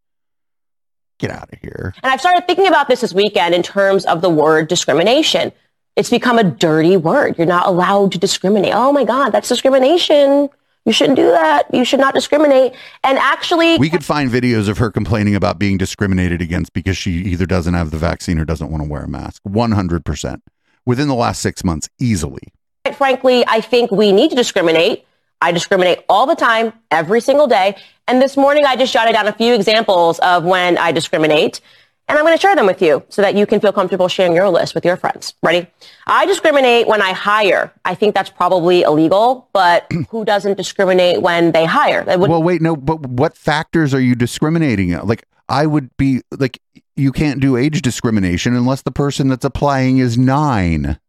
[1.18, 1.94] Get out of here.
[2.02, 5.52] And I've started thinking about this this weekend in terms of the word discrimination.
[5.98, 7.38] It's become a dirty word.
[7.38, 8.74] You're not allowed to discriminate.
[8.74, 10.50] Oh my God, that's discrimination.
[10.90, 11.68] You shouldn't do that.
[11.72, 12.74] You should not discriminate.
[13.04, 17.12] And actually, We could find videos of her complaining about being discriminated against because she
[17.12, 19.44] either doesn't have the vaccine or doesn't want to wear a mask.
[19.48, 20.42] 100%.
[20.88, 22.42] Within the last six months, easily.
[22.86, 25.06] quite frankly, I think we need to discriminate.
[25.44, 27.76] I discriminate all the time, every single day.
[28.08, 31.62] And this morning, I just jotted down a few examples of when I discriminate.
[32.10, 34.34] And I'm going to share them with you so that you can feel comfortable sharing
[34.34, 35.36] your list with your friends.
[35.44, 35.68] Ready?
[36.08, 37.72] I discriminate when I hire.
[37.86, 42.04] I think that's probably illegal, but who doesn't discriminate when they hire?
[42.04, 45.06] Would- well, wait, no, but what factors are you discriminating at?
[45.06, 46.60] Like, I would be like,
[46.96, 51.00] you can't do age discrimination unless the person that's applying is nine.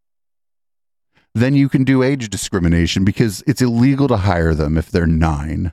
[1.34, 5.72] Then you can do age discrimination because it's illegal to hire them if they're nine.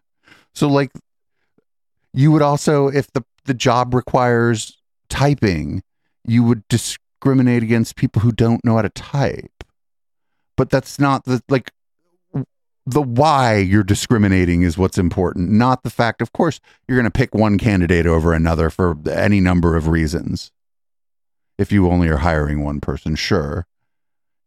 [0.55, 0.91] So, like,
[2.13, 4.76] you would also, if the, the job requires
[5.09, 5.83] typing,
[6.25, 9.63] you would discriminate against people who don't know how to type.
[10.55, 11.71] But that's not the, like,
[12.85, 16.21] the why you're discriminating is what's important, not the fact.
[16.21, 20.51] Of course, you're going to pick one candidate over another for any number of reasons.
[21.57, 23.67] If you only are hiring one person, sure.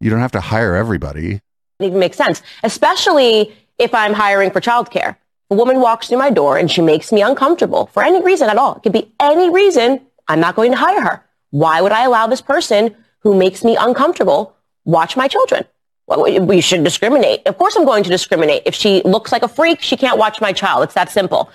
[0.00, 1.42] You don't have to hire everybody.
[1.80, 5.16] It even makes sense, especially if I'm hiring for childcare.
[5.50, 8.56] A woman walks through my door and she makes me uncomfortable for any reason at
[8.56, 8.76] all.
[8.76, 10.00] It could be any reason.
[10.30, 11.24] I'm not going to hire her.
[11.50, 14.54] Why would I allow this person who makes me uncomfortable
[14.84, 15.64] watch my children?
[16.06, 17.44] Well, we- should discriminate.
[17.46, 18.62] Of course, I'm going to discriminate.
[18.64, 20.84] If she looks like a freak, she can't watch my child.
[20.84, 21.50] It's that simple.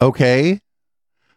[0.00, 0.60] Okay.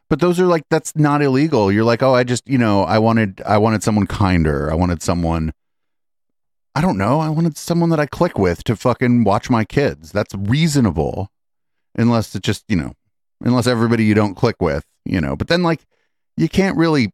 [0.10, 1.72] But those are like that's not illegal.
[1.72, 4.72] You're like, "Oh, I just, you know, I wanted I wanted someone kinder.
[4.72, 5.52] I wanted someone
[6.76, 7.20] I don't know.
[7.20, 10.12] I wanted someone that I click with to fucking watch my kids.
[10.12, 11.30] That's reasonable.
[11.98, 12.94] Unless it's just, you know,
[13.42, 15.36] unless everybody you don't click with, you know.
[15.36, 15.82] But then like
[16.38, 17.12] you can't really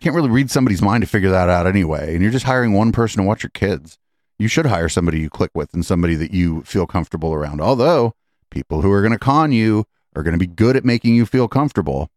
[0.00, 2.12] can't really read somebody's mind to figure that out anyway.
[2.12, 3.98] And you're just hiring one person to watch your kids.
[4.38, 7.60] You should hire somebody you click with and somebody that you feel comfortable around.
[7.60, 8.14] Although
[8.50, 9.84] people who are going to con you
[10.16, 12.10] are going to be good at making you feel comfortable.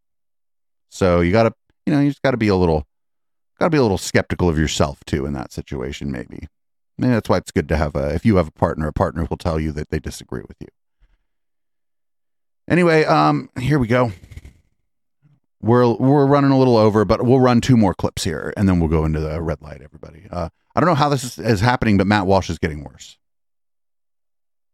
[0.89, 1.53] So you got to,
[1.85, 2.87] you know, you just got to be a little,
[3.59, 6.11] got to be a little skeptical of yourself too in that situation.
[6.11, 6.47] Maybe,
[6.97, 8.15] maybe that's why it's good to have a.
[8.15, 10.67] If you have a partner, a partner will tell you that they disagree with you.
[12.67, 14.11] Anyway, um, here we go.
[15.65, 18.79] We're we're running a little over, but we'll run two more clips here, and then
[18.79, 19.81] we'll go into the red light.
[19.81, 22.83] Everybody, uh, I don't know how this is, is happening, but Matt Walsh is getting
[22.83, 23.17] worse.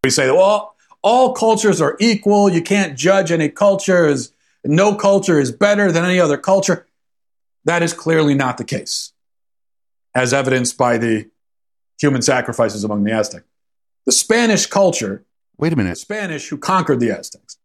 [0.04, 2.50] We say, well, all cultures are equal.
[2.50, 4.34] You can't judge any culture as
[4.66, 6.86] no culture is better than any other culture.
[7.64, 9.14] That is clearly not the case,
[10.14, 11.30] as evidenced by the
[12.02, 13.44] human sacrifices among the Aztec.
[14.06, 15.24] The Spanish culture.
[15.58, 15.98] Wait a minute.
[16.00, 17.58] Spanish who conquered the Aztecs.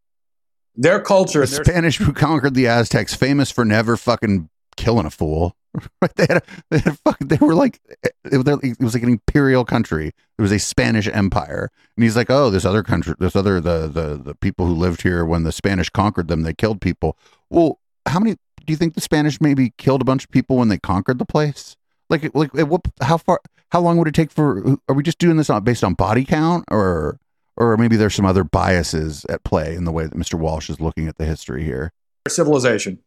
[0.77, 1.45] Their culture.
[1.47, 5.57] The their Spanish who conquered the Aztecs, famous for never fucking killing a fool.
[6.01, 6.15] Right?
[6.15, 9.11] They had, a, they had a fucking, they were like, it, it was like an
[9.11, 10.09] imperial country.
[10.39, 13.87] It was a Spanish empire, and he's like, oh, this other country, this other the
[13.87, 17.19] the the people who lived here when the Spanish conquered them, they killed people.
[17.51, 20.69] Well, how many do you think the Spanish maybe killed a bunch of people when
[20.69, 21.77] they conquered the place?
[22.09, 22.83] Like, like what?
[23.03, 23.41] How far?
[23.71, 24.79] How long would it take for?
[24.89, 27.19] Are we just doing this on based on body count, or
[27.57, 30.35] or maybe there's some other biases at play in the way that Mr.
[30.39, 31.93] Walsh is looking at the history here?
[32.29, 32.99] civilization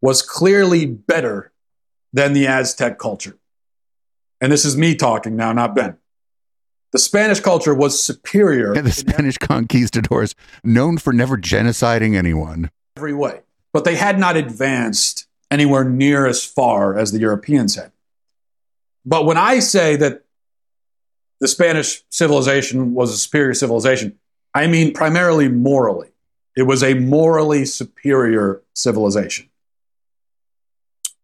[0.00, 1.52] was clearly better
[2.12, 3.38] than the Aztec culture.
[4.40, 5.98] And this is me talking now, not Ben.
[6.92, 12.70] The Spanish culture was superior the Spanish conquistadors, known for never genociding anyone.
[12.96, 13.42] every way.
[13.72, 17.92] but they had not advanced anywhere near as far as the Europeans had.
[19.04, 20.24] But when I say that
[21.40, 24.18] the Spanish civilization was a superior civilization,
[24.54, 26.08] I mean primarily morally.
[26.56, 29.48] It was a morally superior civilization.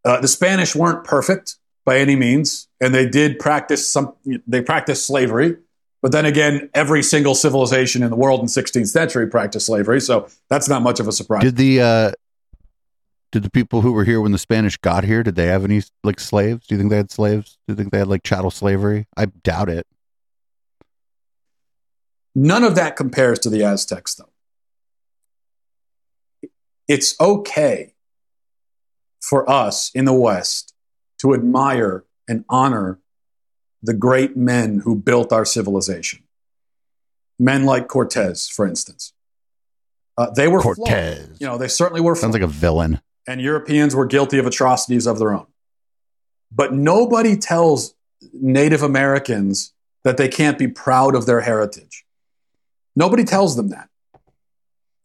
[0.04, 4.14] Uh, the Spanish weren't perfect by any means, and they did practice some.
[4.46, 5.56] They practiced slavery,
[6.00, 10.28] but then again, every single civilization in the world in 16th century practiced slavery, so
[10.48, 11.42] that's not much of a surprise.
[11.42, 12.12] Did the uh,
[13.32, 15.82] did the people who were here when the Spanish got here did they have any
[16.04, 16.66] like slaves?
[16.66, 17.58] Do you think they had slaves?
[17.66, 19.06] Do you think they had like chattel slavery?
[19.16, 19.86] I doubt it.
[22.38, 24.28] None of that compares to the Aztecs, though.
[26.86, 27.94] It's okay
[29.22, 30.74] for us in the West
[31.22, 33.00] to admire and honor
[33.82, 36.24] the great men who built our civilization.
[37.38, 39.14] Men like Cortez, for instance.
[40.18, 41.26] Uh, they were Cortez.
[41.26, 41.40] flawed.
[41.40, 42.14] You know, they certainly were.
[42.14, 43.00] Sounds like a villain.
[43.26, 45.46] And Europeans were guilty of atrocities of their own.
[46.52, 47.94] But nobody tells
[48.34, 49.72] Native Americans
[50.04, 52.05] that they can't be proud of their heritage.
[52.96, 53.90] Nobody tells them that.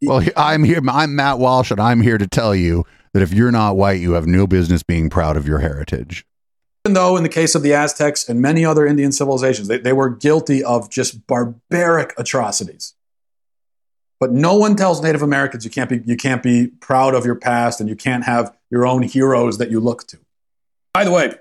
[0.02, 0.80] Well, I'm here.
[0.89, 4.14] I'm Matt Walsh, and I'm here to tell you that if you're not white, you
[4.14, 6.26] have no business being proud of your heritage.
[6.86, 9.94] Even though, in the case of the Aztecs and many other Indian civilizations, they, they
[9.94, 12.96] were guilty of just barbaric atrocities.
[14.20, 17.36] But no one tells Native Americans you can't be you can't be proud of your
[17.36, 20.18] past and you can't have your own heroes that you look to.
[20.94, 21.36] By the way,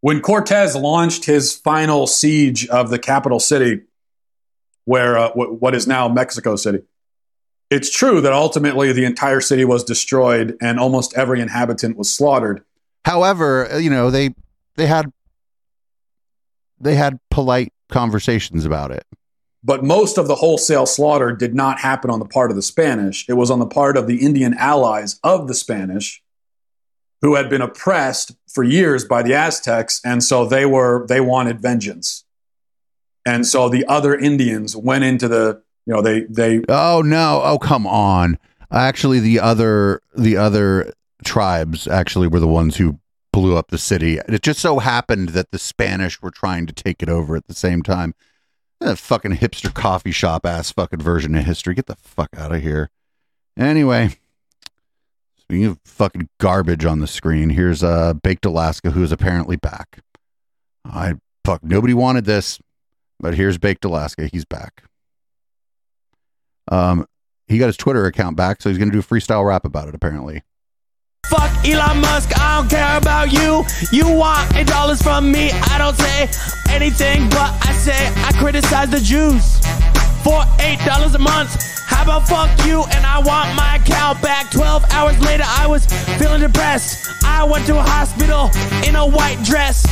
[0.00, 3.82] when Cortez launched his final siege of the capital city,
[4.84, 6.80] where uh, w- what is now Mexico City,
[7.70, 12.62] it's true that ultimately the entire city was destroyed and almost every inhabitant was slaughtered.
[13.04, 14.34] However, uh, you know they
[14.76, 15.12] they had
[16.80, 19.04] they had polite conversations about it.
[19.64, 23.28] But most of the wholesale slaughter did not happen on the part of the Spanish.
[23.28, 26.22] It was on the part of the Indian allies of the Spanish
[27.20, 31.62] who had been oppressed for years by the Aztecs and so they were they wanted
[31.62, 32.24] vengeance.
[33.24, 37.40] And so the other Indians went into the you know they they Oh no!
[37.44, 38.38] Oh come on!
[38.70, 40.92] Actually, the other the other
[41.24, 42.98] tribes actually were the ones who
[43.32, 44.18] blew up the city.
[44.18, 47.54] It just so happened that the Spanish were trying to take it over at the
[47.54, 48.14] same time.
[48.80, 51.74] That fucking hipster coffee shop ass fucking version of history.
[51.74, 52.90] Get the fuck out of here.
[53.56, 54.16] Anyway,
[55.38, 60.00] speaking of fucking garbage on the screen, here's uh Baked Alaska, who is apparently back.
[60.84, 61.14] I
[61.44, 62.58] fuck nobody wanted this,
[63.22, 64.28] but here's Baked Alaska.
[64.30, 64.82] He's back.
[66.68, 67.06] Um,
[67.46, 69.94] he got his Twitter account back, so he's gonna do a freestyle rap about it.
[69.94, 70.42] Apparently.
[71.26, 73.64] Fuck Elon Musk, I don't care about you.
[73.92, 76.28] You want eight dollars from me, I don't say
[76.70, 79.58] anything, but I say I criticize the Jews
[80.22, 81.72] for eight dollars a month.
[81.86, 84.50] How about fuck you and I want my account back?
[84.50, 85.86] 12 hours later, I was
[86.18, 87.06] feeling depressed.
[87.24, 88.50] I went to a hospital
[88.88, 89.84] in a white dress.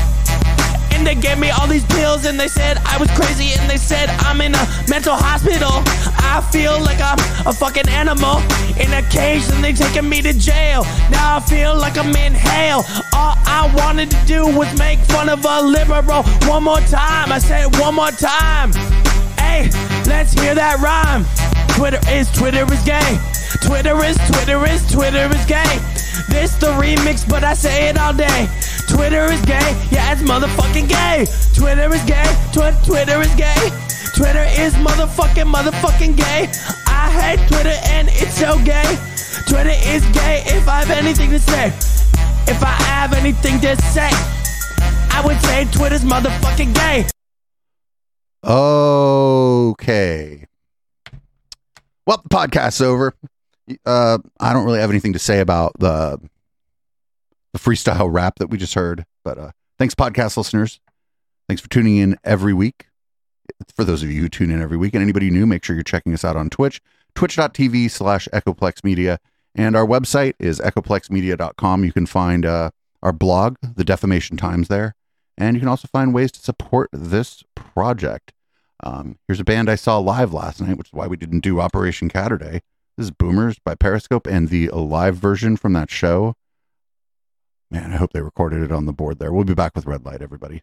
[0.92, 3.76] And they gave me all these pills and they said I was crazy and they
[3.76, 5.82] said I'm in a mental hospital.
[6.18, 8.38] I feel like I'm a fucking animal
[8.78, 10.82] in a cage and they taking me to jail.
[11.10, 12.84] Now I feel like I'm in hell.
[13.14, 17.32] All I wanted to do was make fun of a liberal one more time.
[17.32, 18.72] I said one more time.
[19.38, 19.70] Hey,
[20.06, 21.24] let's hear that rhyme.
[21.76, 23.18] Twitter is Twitter is gay.
[23.62, 25.78] Twitter is Twitter is Twitter is gay.
[26.28, 28.48] This the remix, but I say it all day.
[28.90, 31.26] Twitter is gay, yeah, it's motherfucking gay.
[31.54, 33.70] Twitter is gay, tw- Twitter is gay.
[34.14, 36.50] Twitter is motherfucking motherfucking gay.
[36.86, 38.84] I hate Twitter and it's so gay.
[39.48, 41.68] Twitter is gay if I have anything to say.
[42.46, 44.10] If I have anything to say,
[45.12, 47.06] I would say Twitter's motherfucking gay.
[48.44, 50.44] Okay.
[52.06, 53.14] Well, the podcast's over.
[53.86, 56.18] Uh, I don't really have anything to say about the
[57.52, 60.80] the freestyle rap that we just heard, but uh, thanks, podcast listeners.
[61.48, 62.86] Thanks for tuning in every week.
[63.74, 65.82] For those of you who tune in every week, and anybody new, make sure you're
[65.82, 66.80] checking us out on Twitch,
[67.14, 69.18] twitch.tv slash Echoplex Media.
[69.54, 71.84] And our website is echoplexmedia.com.
[71.84, 72.70] You can find uh,
[73.02, 74.94] our blog, The Defamation Times, there.
[75.36, 78.32] And you can also find ways to support this project.
[78.82, 81.60] Um, here's a band I saw live last night, which is why we didn't do
[81.60, 82.60] Operation Catterday.
[82.96, 86.34] This is Boomers by Periscope and the live version from that show.
[87.70, 89.32] Man, I hope they recorded it on the board there.
[89.32, 90.62] We'll be back with Red Light, everybody.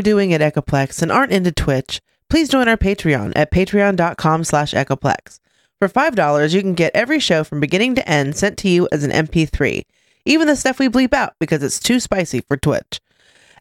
[0.00, 2.00] We're doing at Echoplex and aren't into Twitch,
[2.30, 5.40] please join our Patreon at patreon.com slash Echoplex.
[5.78, 9.04] For $5, you can get every show from beginning to end sent to you as
[9.04, 9.84] an MP3,
[10.24, 13.02] even the stuff we bleep out because it's too spicy for Twitch.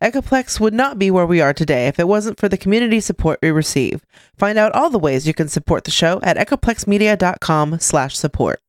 [0.02, 3.40] Echoplex would not be where we are today if it wasn't for the community support
[3.42, 4.06] we receive.
[4.38, 8.58] Find out all the ways you can support the show at echoplexmedia.com slash support.